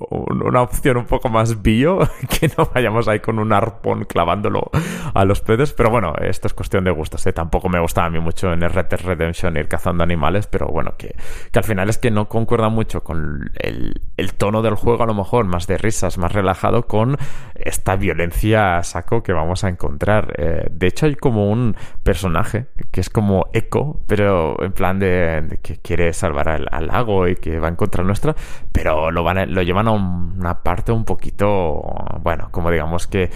una 0.10 0.64
opción 0.64 0.98
un 0.98 1.06
poco 1.06 1.30
más 1.30 1.62
bio, 1.62 2.00
que 2.30 2.52
no 2.58 2.68
vayamos 2.74 3.08
ahí 3.08 3.20
con 3.20 3.38
un 3.40 3.54
arpón 3.54 4.06
clavándolo 4.06 4.72
a 5.14 5.24
los 5.24 5.40
peces, 5.40 5.72
pero 5.72 5.92
bueno, 5.92 6.14
esto 6.20 6.48
es 6.48 6.54
cuestión 6.54 6.84
de 6.84 6.92
gustos, 6.92 7.26
¿eh? 7.28 7.34
tampoco 7.34 7.70
me 7.70 7.80
gustaba 7.80 8.08
a 8.08 8.10
mí 8.10 8.20
mucho 8.20 8.52
en 8.52 8.64
el 8.64 8.72
Red 8.72 8.88
Dead 8.88 9.02
Redemption 9.02 9.56
ir 9.56 9.68
cazando 9.68 10.04
animales, 10.04 10.48
pero 10.48 10.66
bueno, 10.68 10.96
que, 10.98 11.16
que 11.52 11.60
al 11.60 11.66
final 11.66 11.90
es 11.90 12.00
que 12.00 12.12
no 12.12 12.28
concuerda 12.28 12.70
mucho 12.70 13.04
con 13.04 13.52
el, 13.56 14.02
el 14.18 14.34
tono 14.34 14.62
del 14.62 14.76
juego, 14.76 15.04
a 15.04 15.08
lo 15.08 15.14
mejor 15.14 15.46
más 15.46 15.68
de 15.68 15.78
risas, 15.78 16.18
más 16.18 16.34
relajado, 16.34 16.88
con 16.88 17.18
esta 17.54 17.96
violencia 17.96 18.55
saco 18.84 19.24
que 19.24 19.34
vamos 19.34 19.64
a 19.64 19.70
encontrar. 19.70 20.34
Eh, 20.38 20.68
de 20.72 20.88
hecho, 20.88 21.06
hay 21.06 21.16
como 21.16 21.50
un 21.50 21.76
personaje 22.04 22.68
que 22.92 23.02
es 23.02 23.10
como 23.10 23.48
Echo, 23.54 24.02
pero 24.08 24.62
en 24.64 24.72
plan 24.72 25.00
de, 25.00 25.60
que 25.62 25.78
quiere 25.78 26.14
salvar 26.14 26.50
al, 26.50 26.88
lago 26.88 27.28
y 27.28 27.36
que 27.36 27.60
va 27.60 27.68
en 27.68 27.76
contra 27.76 28.04
nuestra, 28.04 28.36
pero 28.72 29.12
lo, 29.12 29.24
van 29.24 29.54
lo 29.54 29.62
llevan 29.62 29.88
a 29.88 29.92
una 29.92 30.62
parte 30.64 30.92
un 30.92 31.06
poquito, 31.06 31.82
bueno, 32.22 32.50
como 32.52 32.70
digamos 32.72 33.08
que 33.08 33.30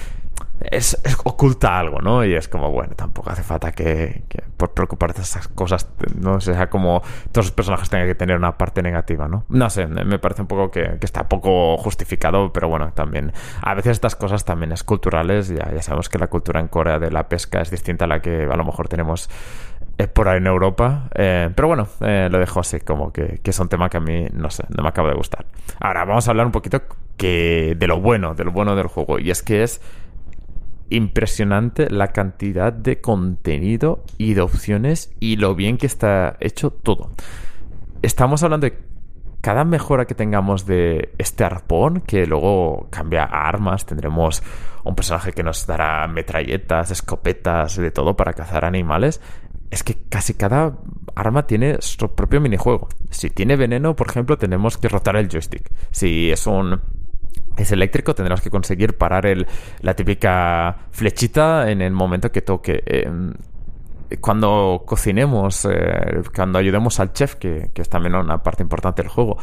es, 0.62 0.98
oculta 1.24 1.80
algo, 1.80 2.00
¿no? 2.02 2.26
Y 2.26 2.36
es 2.36 2.48
como, 2.48 2.72
bueno, 2.72 2.94
tampoco 2.96 3.30
hace 3.30 3.44
falta 3.44 3.72
que, 3.72 4.24
por 4.58 4.74
preocuparte 4.74 5.20
de 5.20 5.24
esas 5.24 5.48
cosas, 5.48 5.90
no 6.16 6.40
sea 6.42 6.70
como 6.70 7.02
todos 7.32 7.48
los 7.48 7.52
personajes 7.52 7.90
tengan 7.90 8.08
que 8.08 8.16
tener 8.16 8.36
una 8.36 8.58
parte 8.58 8.82
negativa, 8.82 9.28
¿no? 9.28 9.46
No 9.50 9.70
sé, 9.70 9.88
me 9.88 10.20
parece 10.20 10.42
un 10.42 10.48
poco 10.48 10.72
que, 10.72 10.98
está 11.02 11.30
poco 11.30 11.78
justificado, 11.78 12.52
pero 12.52 12.68
bueno, 12.70 12.92
también 12.94 13.32
a 13.62 13.74
veces 13.74 13.94
estas 13.94 14.16
cosas 14.16 14.46
también 14.46 14.72
es 14.72 14.84
culturales, 14.84 15.50
ya, 15.50 15.82
sabemos 15.82 16.10
que 16.10 16.18
la 16.18 16.28
cultura 16.28 16.60
en 16.60 16.68
Corea 16.68 17.00
de 17.00 17.12
la 17.12 17.30
pesca 17.30 17.62
es 17.62 17.72
distinta 17.72 18.06
a 18.06 18.08
la 18.08 18.22
que 18.22 18.44
a 18.44 18.56
lo 18.56 18.66
mejor 18.66 18.90
tenemos 18.90 19.30
eh, 19.98 20.08
por 20.08 20.28
ahí 20.28 20.38
en 20.38 20.48
Europa. 20.48 21.10
Eh, 21.16 21.50
pero 21.56 21.68
bueno, 21.68 21.88
eh, 22.02 22.28
lo 22.32 22.38
dejo 22.40 22.60
así, 22.60 22.80
como 22.80 23.12
que, 23.12 23.40
que, 23.42 23.52
es 23.52 23.60
un 23.60 23.70
tema 23.70 23.90
que 23.90 23.98
a 23.98 24.02
mí, 24.02 24.28
no 24.34 24.50
sé, 24.50 24.64
no 24.76 24.84
me 24.84 24.90
acaba 24.90 25.10
de 25.10 25.16
gustar. 25.16 25.46
Ahora, 25.80 26.06
vamos 26.06 26.28
a 26.28 26.32
hablar 26.32 26.46
un 26.46 26.52
poquito 26.52 26.82
que 27.18 27.76
de 27.78 27.88
lo 27.88 28.00
bueno, 28.00 28.34
de 28.34 28.46
lo 28.46 28.52
bueno 28.52 28.76
del 28.76 28.88
juego. 28.88 29.20
Y 29.20 29.30
es 29.30 29.44
que 29.44 29.64
es 29.64 29.82
impresionante 30.90 31.90
la 31.90 32.08
cantidad 32.08 32.74
de 32.74 33.02
contenido 33.02 34.04
y 34.18 34.34
de 34.34 34.42
opciones 34.42 35.14
y 35.20 35.36
lo 35.38 35.56
bien 35.56 35.78
que 35.78 35.86
está 35.86 36.38
hecho 36.40 36.72
todo. 36.72 37.12
Estamos 38.02 38.44
hablando 38.44 38.68
de 38.68 38.78
cada 39.42 39.64
mejora 39.64 40.06
que 40.06 40.16
tengamos 40.16 40.66
de 40.66 41.14
este 41.18 41.44
arpón, 41.44 42.02
que 42.02 42.26
luego 42.26 42.88
cambia 42.90 43.24
a 43.24 43.48
armas, 43.48 43.86
tendremos 43.86 44.44
un 44.84 44.96
personaje 44.96 45.32
que 45.32 45.44
nos 45.44 45.66
dará 45.66 46.08
metralletas, 46.08 46.92
escopetas, 46.92 47.78
de 47.78 47.92
todo 47.92 48.16
para 48.16 48.34
cazar 48.34 48.66
animales. 48.66 49.22
Es 49.70 49.84
que 49.84 49.96
casi 50.10 50.34
cada 50.34 50.78
arma 51.16 51.46
tiene 51.46 51.78
su 51.80 52.14
propio 52.16 52.42
minijuego. 52.42 52.90
Si 53.12 53.30
tiene 53.30 53.56
veneno, 53.56 53.96
por 53.96 54.10
ejemplo, 54.10 54.38
tenemos 54.38 54.78
que 54.78 54.90
rotar 54.90 55.16
el 55.16 55.30
joystick. 55.30 55.70
Si 55.92 56.32
es 56.32 56.48
un 56.48 56.82
es 57.58 57.72
eléctrico, 57.72 58.16
tendrás 58.16 58.42
que 58.42 58.50
conseguir 58.50 58.98
parar 58.98 59.26
el, 59.26 59.48
la 59.82 59.96
típica 59.96 60.78
flechita 60.92 61.70
en 61.70 61.82
el 61.82 61.92
momento 61.92 62.32
que 62.32 62.42
toque. 62.42 62.84
Em, 62.86 63.34
cuando 64.22 64.84
cocinemos, 64.86 65.66
eh, 65.66 66.22
cuando 66.36 66.58
ayudemos 66.58 67.00
al 67.00 67.14
chef, 67.14 67.36
que, 67.36 67.72
es 67.74 67.90
también 67.90 68.16
una 68.16 68.42
parte 68.42 68.64
importante 68.64 69.04
del 69.04 69.10
juego, 69.10 69.38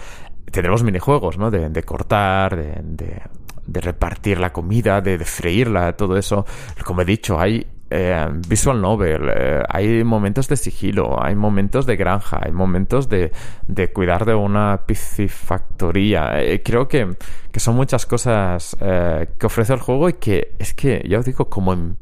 tendremos 0.50 0.82
minijuegos, 0.82 1.38
¿no? 1.38 1.50
De, 1.50 1.82
cortar, 1.82 2.56
de, 2.56 3.22
de, 3.66 3.80
repartir 3.80 4.40
la 4.40 4.52
comida, 4.52 5.00
de, 5.00 5.18
de 5.18 5.24
freírla, 5.24 5.92
todo 5.92 6.16
eso. 6.16 6.44
Como 6.84 7.02
he 7.02 7.04
dicho, 7.04 7.38
hay 7.38 7.64
eh, 7.88 8.26
visual 8.48 8.80
novel, 8.80 9.30
eh, 9.32 9.62
hay 9.68 10.02
momentos 10.02 10.48
de 10.48 10.56
sigilo, 10.56 11.22
hay 11.22 11.36
momentos 11.36 11.86
de 11.86 11.96
granja, 11.96 12.40
hay 12.42 12.50
momentos 12.50 13.08
de, 13.08 13.30
de 13.68 13.92
cuidar 13.92 14.24
de 14.24 14.34
una 14.34 14.82
piscifactoría. 14.86 16.42
Eh, 16.42 16.62
creo 16.64 16.88
que, 16.88 17.16
que, 17.52 17.60
son 17.60 17.76
muchas 17.76 18.04
cosas 18.04 18.76
que 18.76 19.46
ofrece 19.46 19.72
el 19.72 19.80
juego 19.80 20.08
y 20.08 20.14
que 20.14 20.54
es 20.58 20.74
que, 20.74 21.04
ya 21.08 21.20
os 21.20 21.24
digo, 21.24 21.48
como 21.48 21.72
en 21.72 21.96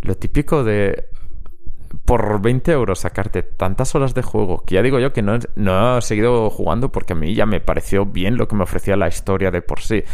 lo 0.00 0.16
típico 0.16 0.64
de 0.64 1.08
por 2.04 2.40
20 2.40 2.72
euros 2.72 3.00
sacarte 3.00 3.42
tantas 3.42 3.94
horas 3.94 4.14
de 4.14 4.22
juego, 4.22 4.62
que 4.64 4.76
ya 4.76 4.82
digo 4.82 4.98
yo 4.98 5.12
que 5.12 5.22
no, 5.22 5.38
no 5.56 5.98
he 5.98 6.02
seguido 6.02 6.48
jugando 6.50 6.90
porque 6.90 7.12
a 7.12 7.16
mí 7.16 7.34
ya 7.34 7.46
me 7.46 7.60
pareció 7.60 8.06
bien 8.06 8.36
lo 8.36 8.48
que 8.48 8.56
me 8.56 8.62
ofrecía 8.62 8.96
la 8.96 9.08
historia 9.08 9.50
de 9.50 9.62
por 9.62 9.80
sí, 9.80 10.04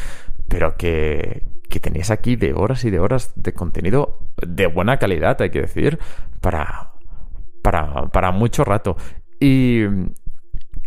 pero 0.48 0.76
que, 0.76 1.42
que 1.68 1.80
tenías 1.80 2.10
aquí 2.10 2.36
de 2.36 2.52
horas 2.52 2.84
y 2.84 2.90
de 2.90 2.98
horas 2.98 3.32
de 3.36 3.52
contenido 3.52 4.18
de 4.46 4.66
buena 4.66 4.98
calidad, 4.98 5.40
hay 5.40 5.50
que 5.50 5.62
decir, 5.62 5.98
para, 6.40 6.92
para, 7.62 8.06
para 8.08 8.30
mucho 8.32 8.64
rato. 8.64 8.96
Y, 9.40 9.82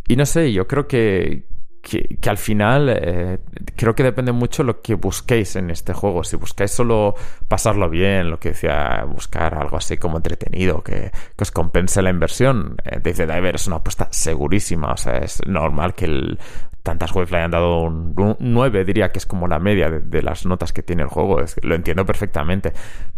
y 0.08 0.16
no 0.16 0.26
sé, 0.26 0.52
yo 0.54 0.68
creo 0.68 0.88
que, 0.88 1.48
que, 1.82 2.30
al 2.30 2.38
final 2.38 2.90
eh, 2.90 3.40
creo 3.76 3.96
que 3.96 4.04
depende 4.04 4.32
mucho 4.32 4.63
lo 4.63 4.82
que 4.82 4.96
busquéis 4.96 5.56
en 5.56 5.70
este 5.70 5.94
juego. 5.94 6.24
Si 6.24 6.36
buscáis 6.36 6.72
solo 6.72 7.16
pasarlo 7.48 7.90
bien, 7.90 8.30
lo 8.30 8.40
que 8.40 8.50
decía, 8.50 9.06
buscar 9.08 9.56
algo 9.56 9.78
así 9.78 9.98
como 9.98 10.18
entretenido, 10.18 10.84
que, 10.84 11.12
os 11.40 11.52
compense 11.52 12.02
la 12.02 12.10
inversión, 12.10 12.76
eh, 12.84 13.00
Dice 13.04 13.26
Diver 13.26 13.56
es 13.56 13.68
una 13.68 13.78
apuesta 13.78 14.08
segurísima. 14.12 14.92
O 14.92 14.98
sea, 14.98 15.18
es 15.20 15.42
normal 15.48 15.94
que 15.94 16.06
el, 16.06 16.40
tantas 16.88 17.13
webs 17.13 17.32
le 17.32 17.39
hayan 17.39 17.52
dado 17.52 17.82
un, 17.82 18.15
9, 18.39 18.86
diría 18.86 19.12
que 19.12 19.19
es 19.19 19.26
como 19.26 19.45
la 19.45 19.60
media 19.60 19.89
de, 19.89 20.21
las 20.21 20.45
notas 20.45 20.71
que 20.71 20.84
tiene 20.84 21.04
el 21.04 21.10
juego. 21.10 21.41
lo 21.63 21.76
entiendo 21.76 22.06
perfectamente. 22.06 22.71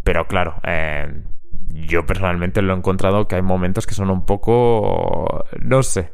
Pero 0.03 0.27
claro, 0.27 0.55
eh, 0.63 1.21
yo 1.67 2.03
personalmente 2.03 2.63
lo 2.63 2.73
he 2.73 2.77
encontrado 2.77 3.27
que 3.27 3.35
hay 3.35 3.43
momentos 3.43 3.85
que 3.85 3.93
son 3.93 4.09
un 4.09 4.25
poco, 4.25 5.45
no 5.61 5.83
sé, 5.83 6.13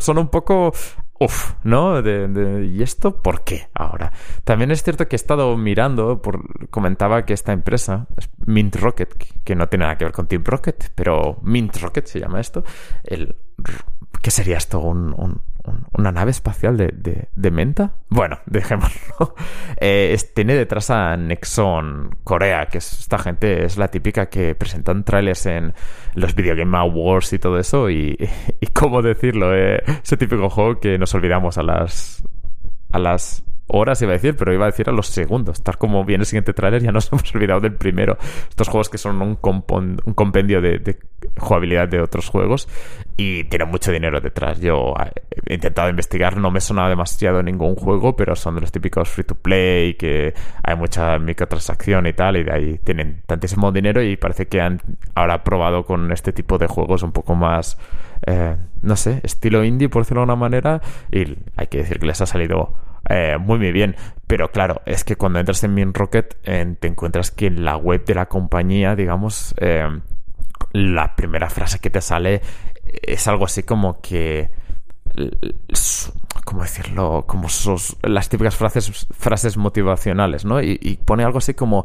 son 0.00 0.18
un 0.18 0.28
poco 0.28 0.72
Uf, 1.20 1.54
¿no? 1.64 2.00
De, 2.00 2.64
¿Y 2.72 2.80
esto 2.82 3.22
por 3.22 3.42
qué 3.42 3.68
ahora? 3.74 4.12
También 4.44 4.70
es 4.70 4.84
cierto 4.84 5.08
que 5.08 5.16
he 5.16 5.18
estado 5.18 5.56
mirando, 5.56 6.22
por, 6.22 6.68
comentaba 6.70 7.24
que 7.24 7.32
esta 7.32 7.52
empresa, 7.52 8.06
Mint 8.46 8.76
Rocket, 8.76 9.14
que 9.42 9.56
no 9.56 9.68
tiene 9.68 9.84
nada 9.84 9.98
que 9.98 10.04
ver 10.04 10.12
con 10.12 10.28
Team 10.28 10.44
Rocket, 10.44 10.92
pero 10.94 11.38
Mint 11.42 11.76
Rocket 11.78 12.06
se 12.06 12.20
llama 12.20 12.38
esto, 12.38 12.62
el 13.02 13.34
¿Qué 14.22 14.30
sería 14.30 14.56
esto? 14.56 14.80
¿Un, 14.80 15.42
una 15.92 16.12
nave 16.12 16.30
espacial 16.30 16.76
de, 16.76 17.28
de, 17.34 17.50
menta? 17.50 17.94
Bueno, 18.08 18.38
dejémoslo. 18.46 19.34
Eh, 19.80 20.16
tiene 20.34 20.54
detrás 20.54 20.90
a 20.90 21.16
Nexon 21.16 22.16
Corea, 22.24 22.66
que 22.66 22.78
es, 22.78 23.00
esta 23.00 23.18
gente 23.18 23.64
es 23.64 23.76
la 23.76 23.88
típica 23.88 24.26
que 24.26 24.54
presentan 24.54 25.04
trailers 25.04 25.46
en 25.46 25.74
los 26.14 26.34
Video 26.34 26.56
Game 26.56 26.76
Awards 26.76 27.32
y 27.32 27.38
todo 27.38 27.58
eso. 27.58 27.90
Y, 27.90 28.16
y 28.60 28.66
cómo 28.68 29.02
decirlo, 29.02 29.54
eh, 29.54 29.82
ese 30.02 30.16
típico 30.16 30.50
juego 30.50 30.80
que 30.80 30.98
nos 30.98 31.14
olvidamos 31.14 31.58
a 31.58 31.62
las, 31.62 32.22
a 32.92 32.98
las 32.98 33.44
horas 33.68 34.00
iba 34.02 34.12
a 34.12 34.14
decir, 34.14 34.34
pero 34.36 34.52
iba 34.52 34.64
a 34.64 34.70
decir 34.70 34.88
a 34.88 34.92
los 34.92 35.06
segundos. 35.06 35.62
Tal 35.62 35.78
como 35.78 36.04
viene 36.04 36.22
el 36.22 36.26
siguiente 36.26 36.52
tráiler, 36.52 36.82
ya 36.82 36.92
nos 36.92 37.12
hemos 37.12 37.34
olvidado 37.34 37.60
del 37.60 37.74
primero. 37.74 38.18
Estos 38.48 38.68
juegos 38.68 38.88
que 38.88 38.98
son 38.98 39.22
un, 39.22 39.36
compendio 39.36 40.60
de, 40.60 40.98
jugabilidad 41.36 41.88
de 41.88 42.00
otros 42.00 42.28
juegos 42.28 42.68
y 43.16 43.44
tienen 43.44 43.68
mucho 43.68 43.92
dinero 43.92 44.20
detrás. 44.20 44.60
Yo 44.60 44.94
he 45.46 45.54
intentado 45.54 45.88
investigar, 45.88 46.36
no 46.36 46.50
me 46.50 46.60
sonaba 46.60 46.88
demasiado 46.88 47.42
ningún 47.42 47.74
juego, 47.76 48.16
pero 48.16 48.34
son 48.34 48.54
de 48.54 48.62
los 48.62 48.72
típicos 48.72 49.08
free 49.08 49.24
to 49.24 49.34
play, 49.34 49.94
que 49.94 50.34
hay 50.62 50.76
mucha 50.76 51.18
microtransacción 51.18 52.06
y 52.06 52.12
tal, 52.12 52.36
y 52.36 52.44
de 52.44 52.52
ahí 52.52 52.80
tienen 52.82 53.22
tantísimo 53.26 53.70
dinero 53.72 54.02
y 54.02 54.16
parece 54.16 54.46
que 54.46 54.60
han 54.60 54.80
ahora 55.14 55.44
probado 55.44 55.84
con 55.84 56.10
este 56.12 56.32
tipo 56.32 56.58
de 56.58 56.66
juegos 56.68 57.02
un 57.02 57.12
poco 57.12 57.34
más, 57.34 57.78
eh, 58.26 58.56
no 58.82 58.96
sé, 58.96 59.20
estilo 59.24 59.64
indie, 59.64 59.88
por 59.88 60.02
decirlo 60.02 60.20
de 60.20 60.22
alguna 60.22 60.36
manera, 60.36 60.80
y 61.10 61.36
hay 61.56 61.66
que 61.68 61.78
decir 61.78 61.98
que 61.98 62.06
les 62.06 62.20
ha 62.20 62.26
salido 62.26 62.74
eh, 63.08 63.36
muy, 63.38 63.58
muy 63.58 63.72
bien. 63.72 63.96
Pero 64.26 64.50
claro, 64.50 64.82
es 64.84 65.04
que 65.04 65.16
cuando 65.16 65.38
entras 65.38 65.64
en 65.64 65.74
Min 65.74 65.94
Rocket 65.94 66.36
te 66.42 66.86
encuentras 66.86 67.30
que 67.30 67.46
en 67.46 67.64
la 67.64 67.76
web 67.76 68.04
de 68.04 68.14
la 68.14 68.26
compañía, 68.26 68.94
digamos, 68.94 69.54
eh, 69.58 69.88
la 70.72 71.16
primera 71.16 71.48
frase 71.48 71.78
que 71.78 71.90
te 71.90 72.00
sale 72.00 72.42
es 73.02 73.26
algo 73.28 73.44
así 73.44 73.62
como 73.62 74.00
que... 74.00 74.50
¿Cómo 76.44 76.62
decirlo? 76.62 77.24
Como 77.26 77.48
las 78.02 78.28
típicas 78.28 78.56
frases, 78.56 79.06
frases 79.10 79.56
motivacionales, 79.56 80.44
¿no? 80.44 80.62
y 80.62 80.98
pone 81.04 81.24
algo 81.24 81.38
así 81.38 81.54
como, 81.54 81.84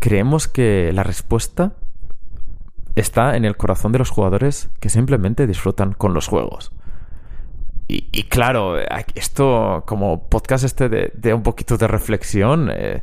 creemos 0.00 0.48
que 0.48 0.90
la 0.92 1.02
respuesta 1.02 1.74
está 2.94 3.36
en 3.36 3.44
el 3.44 3.56
corazón 3.56 3.92
de 3.92 3.98
los 3.98 4.10
jugadores 4.10 4.70
que 4.80 4.88
simplemente 4.88 5.46
disfrutan 5.46 5.92
con 5.92 6.14
los 6.14 6.28
juegos. 6.28 6.72
Y, 7.94 8.22
claro, 8.24 8.76
esto 9.14 9.84
como 9.86 10.26
podcast 10.28 10.64
este 10.64 10.88
de, 10.88 11.34
un 11.34 11.42
poquito 11.42 11.76
de 11.76 11.86
reflexión 11.86 12.70
eh, 12.72 13.02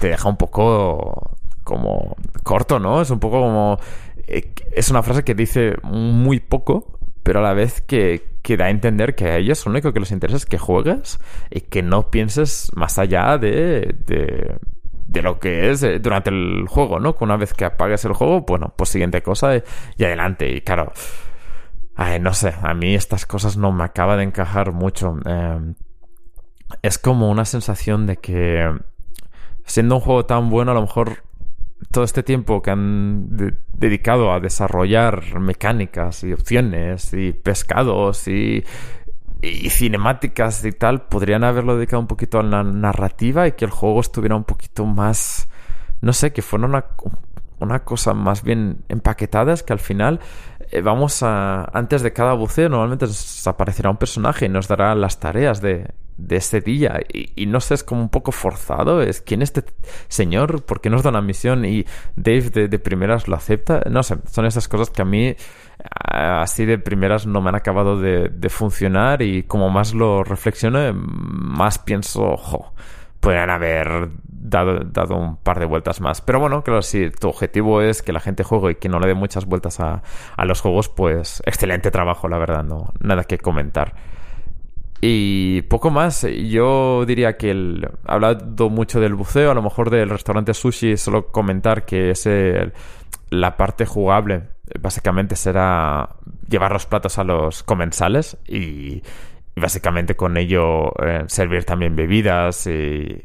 te 0.00 0.08
deja 0.08 0.28
un 0.28 0.36
poco 0.36 1.36
como 1.62 2.16
corto, 2.42 2.80
¿no? 2.80 3.00
Es 3.02 3.10
un 3.10 3.20
poco 3.20 3.40
como... 3.40 3.78
Eh, 4.26 4.52
es 4.72 4.90
una 4.90 5.04
frase 5.04 5.22
que 5.22 5.34
dice 5.34 5.76
muy 5.84 6.40
poco, 6.40 6.98
pero 7.22 7.38
a 7.38 7.42
la 7.42 7.54
vez 7.54 7.80
que, 7.80 8.22
da 8.58 8.64
a 8.64 8.70
entender 8.70 9.14
que 9.14 9.26
a 9.26 9.36
ellos 9.36 9.64
lo 9.64 9.70
único 9.70 9.92
que 9.92 10.00
les 10.00 10.10
interesa 10.10 10.38
es 10.38 10.46
que 10.46 10.58
juegues 10.58 11.20
y 11.50 11.60
que 11.60 11.82
no 11.82 12.10
pienses 12.10 12.70
más 12.74 12.98
allá 12.98 13.38
de, 13.38 13.94
de, 14.06 15.22
lo 15.22 15.38
que 15.38 15.70
es 15.70 15.84
eh, 15.84 16.00
durante 16.00 16.30
el 16.30 16.66
juego, 16.68 16.98
¿no? 16.98 17.16
Que 17.16 17.22
una 17.22 17.36
vez 17.36 17.54
que 17.54 17.64
apagues 17.64 18.04
el 18.04 18.12
juego, 18.12 18.40
bueno, 18.40 18.74
pues 18.76 18.90
siguiente 18.90 19.22
cosa 19.22 19.56
y 19.96 20.04
adelante. 20.04 20.50
Y 20.50 20.62
claro, 20.62 20.92
Ay, 21.96 22.20
no 22.20 22.34
sé, 22.34 22.54
a 22.62 22.74
mí 22.74 22.94
estas 22.94 23.24
cosas 23.24 23.56
no 23.56 23.72
me 23.72 23.84
acaba 23.84 24.16
de 24.16 24.24
encajar 24.24 24.72
mucho. 24.72 25.16
Em, 25.24 25.74
es 26.82 26.98
como 26.98 27.30
una 27.30 27.44
sensación 27.44 28.06
de 28.06 28.16
que 28.18 28.70
siendo 29.64 29.96
un 29.96 30.00
juego 30.00 30.26
tan 30.26 30.50
bueno, 30.50 30.72
a 30.72 30.74
lo 30.74 30.82
mejor 30.82 31.24
todo 31.90 32.04
este 32.04 32.22
tiempo 32.22 32.62
que 32.62 32.70
han 32.70 33.28
dedicado 33.72 34.32
a 34.32 34.40
desarrollar 34.40 35.38
mecánicas 35.40 36.24
y 36.24 36.32
opciones 36.32 37.12
y 37.12 37.32
pescados 37.32 38.28
y, 38.28 38.64
y, 39.42 39.70
cinemáticas 39.70 40.64
y 40.64 40.72
tal, 40.72 41.06
podrían 41.06 41.44
haberlo 41.44 41.76
dedicado 41.76 42.00
un 42.00 42.06
poquito 42.06 42.38
a 42.38 42.42
la 42.42 42.62
narrativa 42.62 43.46
y 43.46 43.52
que 43.52 43.64
el 43.64 43.70
juego 43.70 44.00
estuviera 44.00 44.36
un 44.36 44.44
poquito 44.44 44.86
más, 44.86 45.48
no 46.00 46.12
sé, 46.12 46.32
que 46.32 46.42
fuera 46.42 46.66
una, 46.66 46.86
una 47.60 47.80
cosa 47.80 48.14
más 48.14 48.42
bien 48.42 48.84
empaquetada, 48.88 49.52
es 49.52 49.62
que 49.62 49.72
al 49.72 49.78
final 49.78 50.20
vamos 50.82 51.22
a, 51.22 51.64
antes 51.72 52.02
de 52.02 52.12
cada 52.12 52.34
buceo, 52.34 52.68
normalmente 52.68 53.06
nos 53.06 53.46
aparecerá 53.46 53.90
un 53.90 53.96
personaje 53.96 54.46
y 54.46 54.48
nos 54.48 54.68
dará 54.68 54.94
las 54.94 55.20
tareas 55.20 55.60
de, 55.60 55.86
de 56.16 56.36
ese 56.36 56.60
día. 56.60 57.00
Y, 57.12 57.46
no 57.46 57.60
sé, 57.60 57.74
es 57.74 57.84
como 57.84 58.00
un 58.00 58.08
poco 58.08 58.32
forzado. 58.32 59.02
Es 59.02 59.20
quién 59.20 59.42
es 59.42 59.52
este 59.54 59.72
señor, 60.08 60.64
por 60.64 60.80
qué 60.80 60.90
nos 60.90 61.02
da 61.02 61.10
una 61.10 61.20
misión 61.20 61.64
y 61.64 61.84
Dave 62.16 62.68
de, 62.68 62.78
primeras 62.78 63.28
lo 63.28 63.36
acepta. 63.36 63.82
No 63.90 64.02
sé, 64.02 64.16
son 64.30 64.46
esas 64.46 64.68
cosas 64.68 64.90
que 64.90 65.02
a 65.02 65.04
mí 65.04 65.36
así 65.90 66.64
de 66.64 66.78
primeras 66.78 67.26
no 67.26 67.40
me 67.40 67.50
han 67.50 67.54
acabado 67.54 68.00
de, 68.00 68.48
funcionar 68.48 69.22
y 69.22 69.42
como 69.42 69.70
más 69.70 69.94
lo 69.94 70.24
reflexiono, 70.24 70.92
más 70.94 71.78
pienso, 71.78 72.22
ojo, 72.22 72.72
podrían 73.20 73.50
haber 73.50 74.08
dado, 74.48 74.80
dado 74.84 75.16
un 75.16 75.36
par 75.36 75.58
de 75.58 75.66
vueltas 75.66 76.00
más. 76.00 76.20
Pero 76.20 76.40
bueno, 76.40 76.62
claro, 76.62 76.82
si 76.82 77.10
tu 77.10 77.28
objetivo 77.28 77.82
es 77.82 78.02
que 78.02 78.12
la 78.12 78.20
gente 78.20 78.44
juegue 78.44 78.72
y 78.72 78.74
que 78.76 78.88
no 78.88 78.98
le 79.00 79.08
dé 79.08 79.14
muchas 79.14 79.46
vueltas 79.46 79.80
a, 79.80 80.02
a 80.36 80.44
los 80.44 80.60
juegos, 80.60 80.88
pues 80.88 81.42
excelente 81.46 81.90
trabajo, 81.90 82.28
la 82.28 82.38
verdad, 82.38 82.62
no 82.62 82.92
nada 83.00 83.24
que 83.24 83.38
comentar. 83.38 83.94
Y 85.00 85.62
poco 85.62 85.90
más, 85.90 86.22
yo 86.22 87.04
diría 87.06 87.36
que 87.36 87.50
el, 87.50 87.84
he 87.84 88.12
hablado 88.12 88.70
mucho 88.70 88.98
del 89.00 89.14
buceo, 89.14 89.50
a 89.50 89.54
lo 89.54 89.62
mejor 89.62 89.90
del 89.90 90.08
restaurante 90.08 90.54
sushi, 90.54 90.96
solo 90.96 91.26
comentar 91.28 91.84
que 91.84 92.10
es 92.10 92.28
la 93.30 93.56
parte 93.56 93.84
jugable, 93.84 94.44
básicamente 94.80 95.36
será 95.36 96.16
llevar 96.48 96.72
los 96.72 96.86
platos 96.86 97.18
a 97.18 97.24
los 97.24 97.62
comensales 97.62 98.38
y, 98.48 99.02
básicamente 99.56 100.16
con 100.16 100.36
ello 100.36 100.92
eh, 101.02 101.24
servir 101.28 101.64
también 101.64 101.96
bebidas 101.96 102.66
y 102.66 103.24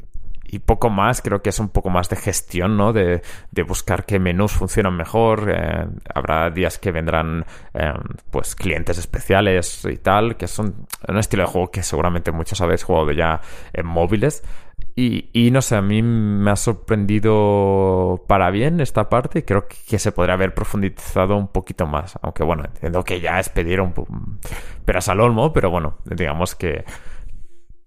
y 0.51 0.59
poco 0.59 0.89
más, 0.89 1.21
creo 1.21 1.41
que 1.41 1.49
es 1.49 1.59
un 1.59 1.69
poco 1.69 1.89
más 1.89 2.09
de 2.09 2.17
gestión, 2.17 2.75
¿no? 2.75 2.91
De, 2.91 3.21
de 3.51 3.63
buscar 3.63 4.05
qué 4.05 4.19
menús 4.19 4.51
funcionan 4.51 4.97
mejor. 4.97 5.49
Eh, 5.49 5.87
habrá 6.13 6.49
días 6.49 6.77
que 6.77 6.91
vendrán, 6.91 7.45
eh, 7.73 7.93
pues, 8.29 8.53
clientes 8.53 8.97
especiales 8.97 9.85
y 9.85 9.95
tal, 9.95 10.35
que 10.35 10.47
son 10.47 10.87
un 11.07 11.17
estilo 11.17 11.43
de 11.43 11.49
juego 11.49 11.71
que 11.71 11.83
seguramente 11.83 12.33
muchos 12.33 12.59
habéis 12.59 12.83
jugado 12.83 13.13
ya 13.13 13.39
en 13.71 13.85
móviles. 13.85 14.43
Y, 14.93 15.29
y, 15.31 15.51
no 15.51 15.61
sé, 15.61 15.77
a 15.77 15.81
mí 15.81 16.01
me 16.01 16.51
ha 16.51 16.57
sorprendido 16.57 18.25
para 18.27 18.51
bien 18.51 18.81
esta 18.81 19.07
parte 19.07 19.39
y 19.39 19.43
creo 19.43 19.67
que, 19.67 19.99
se 19.99 20.11
podría 20.11 20.33
haber 20.33 20.53
profundizado 20.53 21.37
un 21.37 21.47
poquito 21.47 21.87
más. 21.87 22.19
Aunque 22.21 22.43
bueno, 22.43 22.65
entiendo 22.65 23.05
que 23.05 23.21
ya 23.21 23.39
es 23.39 23.47
pedir 23.47 23.79
un 23.79 23.93
peras 24.83 25.07
al 25.07 25.21
olmo, 25.21 25.53
pero 25.53 25.69
bueno, 25.71 25.99
digamos 26.03 26.55
que, 26.55 26.83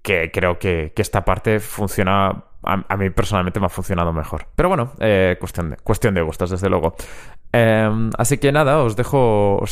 que 0.01 0.31
creo 0.33 0.59
que, 0.59 0.93
que 0.97 1.03
esta 1.03 1.27
parte 1.27 1.61
funciona 1.61 2.45
a, 2.67 2.97
mí 2.97 3.11
personalmente 3.11 3.61
me 3.61 3.67
ha 3.67 3.71
funcionado 3.71 4.13
mejor. 4.13 4.47
Pero 4.55 4.69
bueno, 4.69 4.93
eh, 5.01 5.37
cuestión, 5.39 5.71
de, 5.71 5.77
cuestión 5.77 6.15
de 6.15 6.23
gustos, 6.23 6.51
desde 6.51 6.69
luego. 6.69 6.95
Em, 7.53 8.11
así 8.19 8.39
que 8.39 8.53
nada, 8.53 8.79
os 8.79 8.97
dejo. 8.97 9.63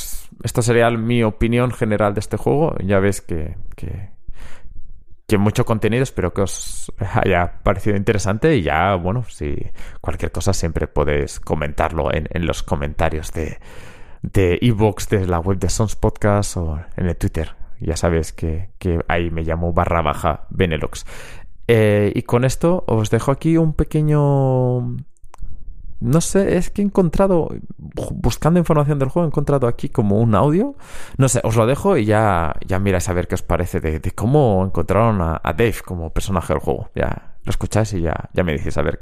esto 0.42 0.62
sería 0.62 0.90
mi 0.90 1.22
opinión 1.22 1.72
general 1.72 2.14
de 2.14 2.20
este 2.20 2.36
juego. 2.36 2.76
Ya 2.84 2.98
veis 3.00 3.20
que, 3.20 3.56
que, 3.76 4.10
que, 5.26 5.38
mucho 5.38 5.64
contenido. 5.64 6.02
Espero 6.02 6.32
que 6.32 6.42
os 6.42 6.92
haya 7.24 7.60
parecido 7.62 7.96
interesante. 7.96 8.56
Y 8.56 8.62
ya, 8.62 8.94
bueno, 8.94 9.24
si 9.28 9.56
cualquier 10.00 10.32
cosa 10.32 10.52
siempre 10.52 10.86
podéis 10.86 11.40
comentarlo 11.40 12.12
en, 12.12 12.28
en 12.30 12.46
los 12.46 12.62
comentarios 12.62 13.32
de 13.32 13.58
de 14.22 14.58
Evox, 14.62 15.08
de 15.08 15.26
la 15.26 15.40
web 15.40 15.58
de 15.58 15.68
Sons 15.68 15.96
Podcast 15.96 16.56
o 16.56 16.80
en 16.96 17.06
el 17.06 17.16
Twitter. 17.16 17.54
Ya 17.80 17.96
sabes 17.96 18.32
que, 18.32 18.70
que 18.78 19.00
ahí 19.08 19.30
me 19.30 19.42
llamo 19.42 19.72
barra 19.72 20.02
baja 20.02 20.46
Benelox. 20.50 21.04
Eh, 21.68 22.12
y 22.14 22.22
con 22.22 22.44
esto 22.44 22.84
os 22.86 23.10
dejo 23.10 23.30
aquí 23.30 23.56
un 23.56 23.74
pequeño... 23.74 24.96
No 26.00 26.20
sé, 26.20 26.56
es 26.56 26.70
que 26.70 26.82
he 26.82 26.84
encontrado, 26.84 27.48
buscando 28.10 28.58
información 28.58 28.98
del 28.98 29.08
juego, 29.08 29.24
he 29.24 29.28
encontrado 29.28 29.68
aquí 29.68 29.88
como 29.88 30.18
un 30.18 30.34
audio. 30.34 30.74
No 31.16 31.28
sé, 31.28 31.40
os 31.44 31.54
lo 31.54 31.64
dejo 31.64 31.96
y 31.96 32.06
ya, 32.06 32.56
ya 32.66 32.80
miráis 32.80 33.08
a 33.08 33.12
ver 33.12 33.28
qué 33.28 33.36
os 33.36 33.42
parece 33.42 33.78
de, 33.78 34.10
cómo 34.10 34.64
encontraron 34.66 35.22
a, 35.22 35.40
Dave 35.44 35.76
como 35.84 36.10
personaje 36.10 36.54
del 36.54 36.60
juego. 36.60 36.90
Ya 36.96 37.36
lo 37.44 37.50
escucháis 37.50 37.92
y 37.92 38.00
ya, 38.00 38.30
ya 38.32 38.42
me 38.42 38.52
decís 38.52 38.76
a 38.78 38.82
ver. 38.82 38.98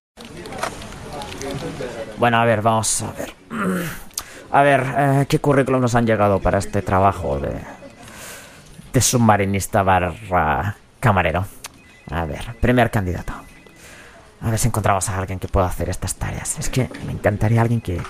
Bueno, 2.18 2.36
a 2.36 2.44
ver, 2.44 2.60
vamos 2.60 3.02
a 3.02 3.12
ver. 3.12 3.32
A 4.52 4.62
ver, 4.62 4.84
eh, 4.96 5.26
¿qué 5.28 5.38
currículum 5.38 5.80
nos 5.80 5.94
han 5.94 6.08
llegado 6.08 6.40
para 6.40 6.58
este 6.58 6.82
trabajo 6.82 7.38
de, 7.38 7.60
de 8.92 9.00
submarinista 9.00 9.84
barra 9.84 10.76
camarero? 10.98 11.46
A 12.10 12.24
ver, 12.24 12.56
primer 12.60 12.90
candidato. 12.90 13.32
A 14.42 14.50
ver 14.50 14.58
si 14.58 14.68
encontramos 14.68 15.08
a 15.08 15.18
alguien 15.18 15.38
que 15.38 15.48
pueda 15.48 15.66
hacer 15.66 15.88
estas 15.90 16.14
tareas. 16.14 16.58
Es 16.58 16.70
que 16.70 16.88
me 17.06 17.12
encantaría 17.12 17.60
alguien 17.60 17.80
que, 17.80 18.00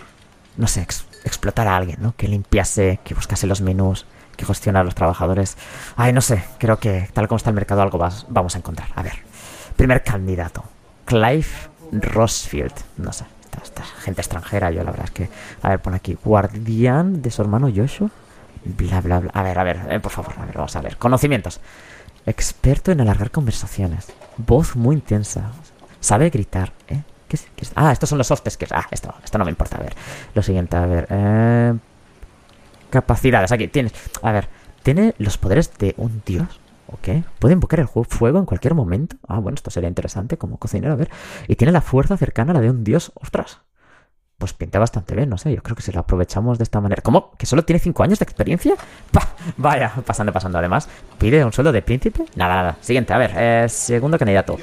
no 0.56 0.66
sé, 0.68 0.82
explotar 1.24 1.66
a 1.66 1.76
alguien, 1.76 1.98
¿no? 2.00 2.14
Que 2.16 2.28
limpiase, 2.28 3.00
que 3.04 3.14
buscase 3.14 3.46
los 3.46 3.60
menús, 3.60 4.06
que 4.36 4.44
gestionara 4.46 4.82
a 4.82 4.84
los 4.84 4.94
trabajadores. 4.94 5.56
Ay, 5.96 6.12
no 6.12 6.20
sé, 6.20 6.42
creo 6.58 6.78
que 6.78 7.08
tal 7.12 7.26
como 7.28 7.36
está 7.36 7.50
el 7.50 7.56
mercado 7.56 7.82
algo 7.82 7.98
vas- 7.98 8.26
vamos 8.28 8.54
a 8.54 8.58
encontrar. 8.58 8.88
A 8.94 9.02
ver, 9.02 9.14
primer 9.76 10.04
candidato, 10.04 10.64
Clive 11.04 11.46
Rossfield. 11.92 12.72
No 12.96 13.12
sé, 13.12 13.24
esta, 13.44 13.62
esta 13.62 13.82
gente 13.84 14.20
extranjera, 14.20 14.70
yo 14.70 14.84
la 14.84 14.92
verdad 14.92 15.06
es 15.06 15.10
que... 15.10 15.28
A 15.62 15.68
ver, 15.70 15.80
pon 15.80 15.94
aquí, 15.94 16.16
guardián 16.24 17.20
de 17.22 17.30
su 17.32 17.42
hermano 17.42 17.68
Joshua. 17.74 18.08
Bla, 18.64 19.00
bla, 19.00 19.18
bla. 19.20 19.30
A 19.34 19.42
ver, 19.42 19.58
a 19.58 19.64
ver, 19.64 19.80
eh, 19.90 20.00
por 20.00 20.12
favor, 20.12 20.34
a 20.38 20.44
ver, 20.44 20.54
vamos 20.54 20.76
a 20.76 20.80
ver. 20.80 20.96
Conocimientos. 20.96 21.60
Experto 22.26 22.92
en 22.92 23.00
alargar 23.00 23.30
conversaciones. 23.30 24.08
Voz 24.36 24.76
muy 24.76 24.96
intensa. 24.96 25.50
Sabe 26.00 26.30
gritar, 26.30 26.72
¿eh? 26.88 27.02
¿Qué 27.28 27.36
es- 27.36 27.46
qué? 27.56 27.66
Ah, 27.76 27.92
estos 27.92 28.08
son 28.08 28.18
los 28.18 28.26
soft 28.26 28.48
skills. 28.48 28.72
Ah, 28.72 28.86
esto, 28.90 29.12
esto 29.24 29.38
no 29.38 29.44
me 29.44 29.50
importa. 29.50 29.76
A 29.76 29.80
ver, 29.82 29.94
lo 30.34 30.42
siguiente, 30.42 30.76
a 30.76 30.86
ver. 30.86 31.06
Eh, 31.10 31.74
capacidades, 32.90 33.52
aquí 33.52 33.68
tienes. 33.68 33.92
A 34.22 34.32
ver, 34.32 34.48
tiene 34.82 35.14
los 35.18 35.38
poderes 35.38 35.76
de 35.78 35.94
un 35.96 36.22
dios. 36.24 36.60
¿Ok? 36.92 37.24
Puede 37.38 37.54
invocar 37.54 37.78
el 37.78 37.86
fuego 37.88 38.40
en 38.40 38.46
cualquier 38.46 38.74
momento. 38.74 39.16
Ah, 39.28 39.38
bueno, 39.38 39.54
esto 39.54 39.70
sería 39.70 39.88
interesante 39.88 40.36
como 40.38 40.56
cocinero, 40.58 40.92
a 40.92 40.96
ver. 40.96 41.08
Y 41.46 41.54
tiene 41.54 41.70
la 41.72 41.82
fuerza 41.82 42.16
cercana 42.16 42.50
a 42.50 42.54
la 42.54 42.60
de 42.60 42.70
un 42.70 42.82
dios. 42.82 43.12
¡Ostras! 43.14 43.60
Pues 44.40 44.54
pinta 44.54 44.78
bastante 44.78 45.14
bien, 45.14 45.28
no 45.28 45.36
sé. 45.36 45.54
Yo 45.54 45.62
creo 45.62 45.76
que 45.76 45.82
si 45.82 45.92
lo 45.92 46.00
aprovechamos 46.00 46.56
de 46.56 46.64
esta 46.64 46.80
manera. 46.80 47.02
¿Cómo? 47.02 47.32
¿Que 47.36 47.44
solo 47.44 47.62
tiene 47.62 47.78
5 47.78 48.02
años 48.02 48.18
de 48.18 48.22
experiencia? 48.24 48.74
Pa, 49.12 49.28
vaya, 49.58 49.92
pasando, 50.06 50.32
pasando. 50.32 50.56
Además, 50.56 50.88
pide 51.18 51.44
un 51.44 51.52
sueldo 51.52 51.72
de 51.72 51.82
príncipe. 51.82 52.24
Nada, 52.36 52.54
nada. 52.56 52.76
Siguiente, 52.80 53.12
a 53.12 53.18
ver. 53.18 53.32
eh, 53.36 53.66
segundo 53.68 54.18
candidato. 54.18 54.56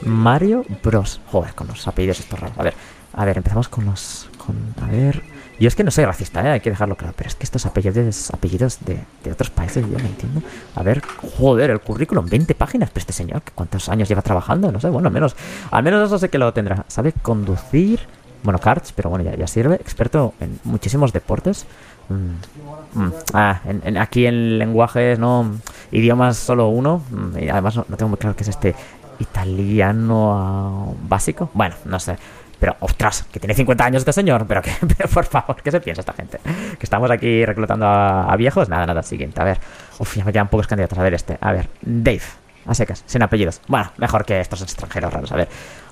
Mario 0.00 0.64
Bros. 0.82 1.20
Joder, 1.30 1.52
con 1.54 1.66
los 1.66 1.86
apellidos 1.86 2.20
estos 2.20 2.40
raros. 2.40 2.56
A 2.58 2.62
ver, 2.62 2.72
a 3.12 3.24
ver, 3.26 3.36
empezamos 3.36 3.68
con 3.68 3.84
los. 3.84 4.30
Con, 4.38 4.56
a 4.82 4.86
ver. 4.86 5.22
Yo 5.60 5.68
es 5.68 5.74
que 5.74 5.84
no 5.84 5.90
soy 5.90 6.06
racista, 6.06 6.40
¿eh? 6.46 6.50
hay 6.52 6.60
que 6.60 6.70
dejarlo 6.70 6.96
claro. 6.96 7.12
Pero 7.14 7.28
es 7.28 7.34
que 7.34 7.44
estos 7.44 7.66
apellidos, 7.66 8.30
apellidos 8.30 8.78
de, 8.86 8.98
de 9.24 9.32
otros 9.32 9.50
países, 9.50 9.84
yo 9.90 9.98
no 9.98 10.06
entiendo. 10.06 10.40
A 10.74 10.82
ver, 10.82 11.02
joder, 11.36 11.68
el 11.68 11.80
currículum, 11.80 12.24
20 12.26 12.54
páginas. 12.54 12.88
Pero 12.88 13.00
este 13.02 13.12
señor, 13.12 13.42
¿cuántos 13.54 13.90
años 13.90 14.08
lleva 14.08 14.22
trabajando? 14.22 14.72
No 14.72 14.80
sé, 14.80 14.88
bueno, 14.88 15.08
al 15.08 15.12
menos, 15.12 15.36
al 15.70 15.82
menos 15.82 16.06
eso 16.06 16.16
sé 16.18 16.30
que 16.30 16.38
lo 16.38 16.54
tendrá. 16.54 16.86
Sabe 16.88 17.12
conducir, 17.12 18.00
bueno, 18.42 18.58
karts, 18.58 18.92
pero 18.92 19.10
bueno, 19.10 19.30
ya, 19.30 19.46
sirve. 19.46 19.76
Experto 19.76 20.34
en 20.40 20.58
muchísimos 20.64 21.12
deportes. 21.12 21.66
Mm, 22.08 23.00
mm, 23.00 23.12
ah, 23.34 23.60
aquí 24.00 24.26
en 24.26 24.58
lenguajes, 24.58 25.18
no, 25.18 25.58
idiomas 25.90 26.36
solo 26.36 26.68
uno. 26.68 27.02
mm, 27.10 27.38
y 27.38 27.48
además 27.48 27.76
no, 27.76 27.84
tengo 27.84 28.08
muy 28.08 28.18
claro 28.18 28.36
qué 28.36 28.44
es 28.44 28.48
este 28.48 28.74
italiano 29.18 30.32
ah, 30.34 30.92
básico. 31.02 31.50
Bueno, 31.54 31.74
no 31.84 31.98
sé. 31.98 32.16
Pero, 32.60 32.76
ostras, 32.80 33.24
que 33.30 33.38
tiene 33.38 33.54
50 33.54 33.84
años 33.84 34.00
este 34.00 34.12
señor. 34.12 34.46
Pero 34.46 34.62
que, 34.62 34.72
pero 34.96 35.08
por 35.08 35.24
favor, 35.24 35.56
¿qué 35.62 35.70
se 35.70 35.80
piensa 35.80 36.00
esta 36.00 36.12
gente? 36.12 36.38
Que 36.44 36.84
estamos 36.84 37.10
aquí 37.10 37.44
reclutando 37.44 37.86
a, 37.86 38.32
a 38.32 38.36
viejos. 38.36 38.68
Nada, 38.68 38.86
nada, 38.86 39.02
siguiente. 39.02 39.40
A 39.40 39.44
ver. 39.44 39.58
Uf, 39.98 40.16
ya 40.16 40.24
me 40.24 40.32
quedan 40.32 40.48
pocos 40.48 40.66
candidatos. 40.66 40.98
A 40.98 41.02
ver, 41.02 41.14
este. 41.14 41.38
A 41.40 41.52
ver, 41.52 41.68
Dave. 41.82 42.22
A 42.66 42.74
secas, 42.74 43.02
sin 43.06 43.22
apellidos. 43.22 43.62
Bueno, 43.66 43.90
mejor 43.96 44.26
que 44.26 44.40
estos 44.40 44.60
extranjeros 44.60 45.12
raros. 45.12 45.32
A 45.32 45.36
ver. 45.36 45.48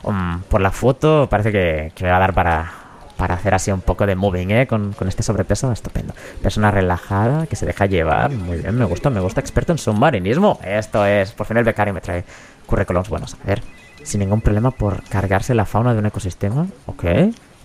Um, 0.07 0.41
por 0.49 0.61
la 0.61 0.71
foto 0.71 1.29
parece 1.29 1.53
que, 1.53 1.93
que 1.95 2.05
me 2.05 2.11
va 2.11 2.17
a 2.17 2.21
dar 2.21 2.33
para, 2.33 2.73
para 3.17 3.35
hacer 3.35 3.55
así 3.55 3.71
un 3.71 3.81
poco 3.81 4.07
de 4.07 4.17
moving, 4.17 4.51
¿eh? 4.51 4.67
Con, 4.67 4.93
con 4.93 5.09
este 5.09 5.23
sobrepeso, 5.23 5.71
estupendo. 5.73 6.15
Persona 6.43 6.71
relajada, 6.71 7.47
que 7.47 7.57
se 7.57 7.67
deja 7.67 7.87
llevar. 7.87 8.31
Muy 8.31 8.59
bien, 8.59 8.77
me 8.77 8.85
gusta, 8.85 9.11
me 9.11 9.21
gusta. 9.21 9.41
Experto 9.41 9.73
en 9.73 9.79
submarinismo. 9.79 10.59
Esto 10.65 11.05
es. 11.05 11.33
Por 11.33 11.47
fin 11.47 11.57
el 11.59 11.65
becario 11.65 11.93
me 11.93 12.01
trae 12.01 12.25
currículums 12.67 13.09
buenos. 13.09 13.35
A 13.35 13.47
ver. 13.47 13.63
Sin 14.03 14.21
ningún 14.21 14.41
problema 14.41 14.71
por 14.71 15.03
cargarse 15.05 15.53
la 15.53 15.65
fauna 15.65 15.93
de 15.93 15.99
un 15.99 16.07
ecosistema. 16.07 16.67
Ok. 16.87 17.05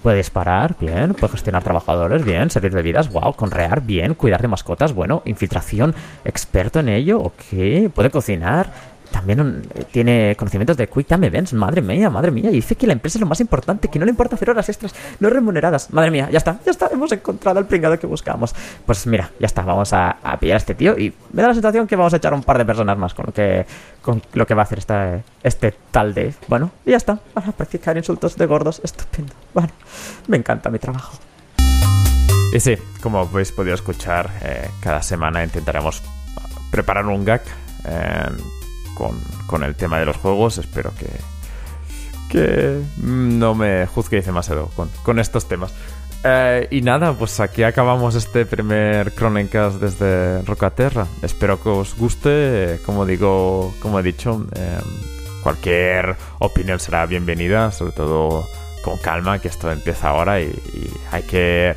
Puede 0.02 0.18
disparar, 0.18 0.76
bien. 0.80 1.14
Puede 1.14 1.34
gestionar 1.34 1.62
trabajadores, 1.62 2.26
bien. 2.26 2.50
Servir 2.50 2.72
bebidas, 2.72 3.12
wow. 3.12 3.36
Conrear, 3.36 3.82
bien. 3.82 4.16
Cuidar 4.16 4.42
de 4.42 4.48
mascotas, 4.48 4.94
bueno. 4.94 5.22
Infiltración, 5.26 5.94
experto 6.26 6.80
en 6.80 6.90
ello, 6.90 7.20
ok. 7.20 7.92
Puede 7.94 8.10
cocinar. 8.10 8.72
También 9.12 9.40
mm, 9.40 9.62
tiene 9.92 10.36
conocimientos 10.38 10.78
de 10.78 10.88
Quick 10.88 11.08
Time 11.08 11.28
Events. 11.28 11.54
Madre 11.54 11.82
mía, 11.82 12.10
madre 12.10 12.32
mía. 12.32 12.50
Y 12.50 12.56
dice 12.56 12.76
que 12.76 12.88
la 12.88 12.94
empresa 12.94 13.18
es 13.18 13.22
lo 13.22 13.28
más 13.28 13.40
importante, 13.40 13.90
que 13.90 14.00
no 14.00 14.06
le 14.06 14.12
importa 14.12 14.36
hacer 14.36 14.50
horas 14.50 14.70
extras 14.70 14.94
no 15.20 15.30
remuneradas. 15.30 15.92
Madre 15.92 16.12
mía, 16.12 16.30
ya 16.32 16.38
está, 16.38 16.60
ya 16.66 16.72
está. 16.72 16.90
Hemos 16.92 17.12
encontrado 17.12 17.60
el 17.60 17.66
pringado 17.66 18.00
que 18.00 18.08
buscamos. 18.08 18.56
Pues 18.86 19.06
mira, 19.08 19.30
ya 19.40 19.46
está. 19.46 19.64
Vamos 19.64 19.94
a, 19.94 20.18
a 20.24 20.40
pillar 20.40 20.56
a 20.56 20.58
este 20.58 20.76
tío. 20.76 20.98
Y 20.98 21.14
me 21.34 21.42
da 21.42 21.50
la 21.50 21.54
sensación 21.54 21.88
que 21.88 21.96
vamos 21.96 22.14
a 22.14 22.18
echar 22.18 22.34
un 22.34 22.44
par 22.44 22.58
de 22.58 22.66
personas 22.66 22.98
más 22.98 23.14
con 23.14 23.26
lo 23.28 23.34
que, 23.34 23.66
con 24.02 24.22
lo 24.34 24.48
que 24.48 24.54
va 24.54 24.62
a 24.62 24.66
hacer 24.66 24.80
esta, 24.80 25.22
este 25.44 25.74
tal 25.92 26.14
Dave. 26.14 26.34
Bueno, 26.48 26.72
y 26.86 26.92
ya 26.92 26.98
está. 26.98 27.20
Van 27.34 27.50
a 27.50 27.52
practicar 27.52 27.98
insultos 27.98 28.38
de 28.38 28.46
gordos. 28.46 28.82
Estupendo. 28.84 29.34
Bueno, 29.54 29.70
me 30.28 30.38
encanta 30.38 30.70
mi 30.70 30.80
trabajo. 30.80 31.18
Y 32.54 32.60
sí, 32.60 32.76
como 33.02 33.20
habéis 33.20 33.52
podido 33.52 33.76
escuchar, 33.76 34.30
eh, 34.44 34.70
cada 34.82 35.02
semana 35.02 35.42
intentaremos 35.42 36.04
preparar 36.70 37.06
un 37.06 37.24
gag 37.24 37.42
eh, 37.86 38.30
con, 39.48 39.64
el 39.64 39.76
tema 39.76 40.00
de 40.00 40.06
los 40.06 40.18
juegos. 40.18 40.58
Espero 40.58 40.92
que, 40.98 41.10
que 42.30 42.82
no 42.98 43.56
me 43.56 43.86
juzguéis 43.88 44.26
demasiado 44.26 44.68
con, 44.76 44.90
con 45.04 45.20
estos 45.20 45.48
temas. 45.48 45.74
Eh, 46.24 46.68
y 46.70 46.82
nada, 46.82 47.14
pues 47.14 47.40
aquí 47.40 47.64
acabamos 47.64 48.14
este 48.16 48.46
primer 48.46 49.14
Crónicas 49.14 49.80
desde 49.80 50.42
Rocaterra. 50.44 51.08
Espero 51.22 51.62
que 51.62 51.70
os 51.70 51.96
guste. 51.96 52.80
Como 52.86 53.06
digo, 53.06 53.74
como 53.82 54.00
he 54.00 54.04
dicho, 54.04 54.46
eh, 54.56 54.80
cualquier 55.42 56.16
opinión 56.40 56.80
será 56.80 57.06
bienvenida, 57.06 57.72
sobre 57.72 57.94
todo 57.94 58.46
con 58.84 58.98
calma, 58.98 59.40
que 59.40 59.48
esto 59.48 59.72
empieza 59.72 60.10
ahora 60.10 60.42
y 60.42 60.52
hay 61.12 61.24
que 61.24 61.76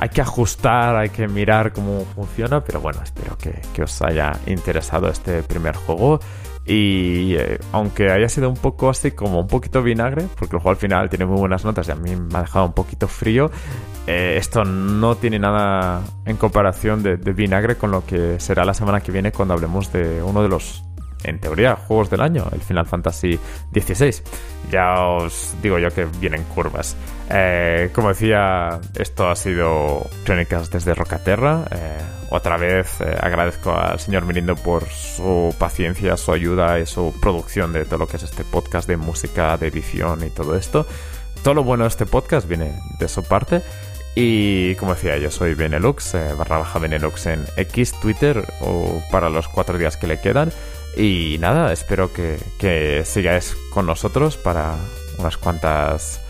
hay 0.00 0.08
que 0.08 0.22
ajustar, 0.22 0.96
hay 0.96 1.10
que 1.10 1.28
mirar 1.28 1.72
cómo 1.72 2.06
funciona, 2.06 2.64
pero 2.64 2.80
bueno, 2.80 3.00
espero 3.02 3.36
que, 3.36 3.60
que 3.74 3.82
os 3.82 4.00
haya 4.00 4.32
interesado 4.46 5.08
este 5.08 5.42
primer 5.42 5.76
juego. 5.76 6.20
Y 6.64 7.34
eh, 7.36 7.58
aunque 7.72 8.10
haya 8.10 8.28
sido 8.28 8.48
un 8.48 8.56
poco 8.56 8.88
así 8.88 9.10
como 9.10 9.40
un 9.40 9.46
poquito 9.46 9.82
vinagre, 9.82 10.26
porque 10.38 10.56
el 10.56 10.62
juego 10.62 10.70
al 10.70 10.76
final 10.76 11.10
tiene 11.10 11.26
muy 11.26 11.38
buenas 11.38 11.64
notas 11.64 11.88
y 11.88 11.90
a 11.90 11.96
mí 11.96 12.16
me 12.16 12.38
ha 12.38 12.42
dejado 12.42 12.66
un 12.66 12.72
poquito 12.72 13.08
frío, 13.08 13.50
eh, 14.06 14.36
esto 14.38 14.64
no 14.64 15.16
tiene 15.16 15.38
nada 15.38 16.02
en 16.24 16.36
comparación 16.36 17.02
de, 17.02 17.16
de 17.16 17.32
vinagre 17.32 17.76
con 17.76 17.90
lo 17.90 18.04
que 18.06 18.40
será 18.40 18.64
la 18.64 18.74
semana 18.74 19.00
que 19.00 19.12
viene 19.12 19.32
cuando 19.32 19.54
hablemos 19.54 19.92
de 19.92 20.22
uno 20.22 20.42
de 20.42 20.48
los 20.48 20.82
en 21.24 21.38
teoría, 21.38 21.76
juegos 21.76 22.10
del 22.10 22.20
año, 22.20 22.46
el 22.52 22.60
Final 22.60 22.86
Fantasy 22.86 23.38
XVI. 23.72 24.22
Ya 24.70 25.00
os 25.00 25.54
digo 25.62 25.78
yo 25.78 25.90
que 25.90 26.06
vienen 26.20 26.44
curvas. 26.44 26.96
Eh, 27.32 27.90
como 27.92 28.08
decía, 28.08 28.80
esto 28.98 29.28
ha 29.28 29.36
sido 29.36 30.06
Crónicas 30.24 30.70
desde 30.70 30.94
Rocaterra. 30.94 31.64
Eh, 31.70 31.98
otra 32.30 32.56
vez 32.56 33.00
eh, 33.00 33.16
agradezco 33.20 33.72
al 33.72 34.00
señor 34.00 34.24
Mirindo 34.24 34.56
por 34.56 34.84
su 34.88 35.54
paciencia, 35.58 36.16
su 36.16 36.32
ayuda 36.32 36.78
y 36.78 36.86
su 36.86 37.14
producción 37.20 37.72
de 37.72 37.84
todo 37.84 37.98
lo 37.98 38.08
que 38.08 38.16
es 38.16 38.24
este 38.24 38.44
podcast 38.44 38.88
de 38.88 38.96
música, 38.96 39.56
de 39.56 39.68
edición 39.68 40.26
y 40.26 40.30
todo 40.30 40.56
esto. 40.56 40.86
Todo 41.42 41.54
lo 41.54 41.64
bueno 41.64 41.84
de 41.84 41.88
este 41.88 42.06
podcast 42.06 42.48
viene 42.48 42.72
de 42.98 43.08
su 43.08 43.22
parte. 43.22 43.62
Y 44.16 44.74
como 44.74 44.94
decía, 44.94 45.16
yo 45.18 45.30
soy 45.30 45.54
Benelux, 45.54 46.14
barra 46.36 46.58
baja 46.58 46.80
Benelux 46.80 47.26
en 47.26 47.44
X, 47.56 47.94
Twitter 48.00 48.44
o 48.60 49.00
para 49.12 49.30
los 49.30 49.46
cuatro 49.46 49.78
días 49.78 49.96
que 49.96 50.08
le 50.08 50.20
quedan. 50.20 50.50
Y 50.96 51.36
nada, 51.38 51.72
espero 51.72 52.12
que, 52.12 52.38
que 52.58 53.02
sigáis 53.04 53.56
con 53.72 53.86
nosotros 53.86 54.36
para 54.36 54.74
unas 55.18 55.36
cuantas 55.36 56.20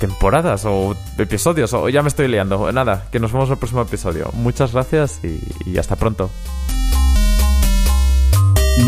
temporadas 0.00 0.64
o 0.64 0.96
episodios, 1.18 1.72
o 1.72 1.88
ya 1.88 2.02
me 2.02 2.08
estoy 2.08 2.28
liando. 2.28 2.70
Nada, 2.72 3.08
que 3.10 3.20
nos 3.20 3.32
vemos 3.32 3.50
el 3.50 3.56
próximo 3.56 3.82
episodio. 3.82 4.30
Muchas 4.32 4.72
gracias 4.72 5.20
y, 5.22 5.40
y 5.64 5.78
hasta 5.78 5.96
pronto. 5.96 6.30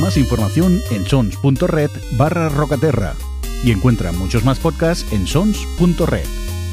Más 0.01 0.17
información 0.17 0.81
en 0.91 1.07
sons.red 1.07 1.91
barra 2.17 2.49
rocaterra 2.51 3.15
y 3.65 3.73
encuentra 3.73 4.13
muchos 4.13 4.45
más 4.45 4.59
podcasts 4.59 5.11
en 5.13 5.27
sons.red. 5.27 6.27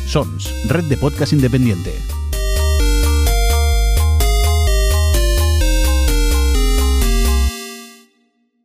Sons, 0.05 0.53
red 0.67 0.83
de 0.83 0.97
podcast 0.97 1.33
independiente. 1.33 1.93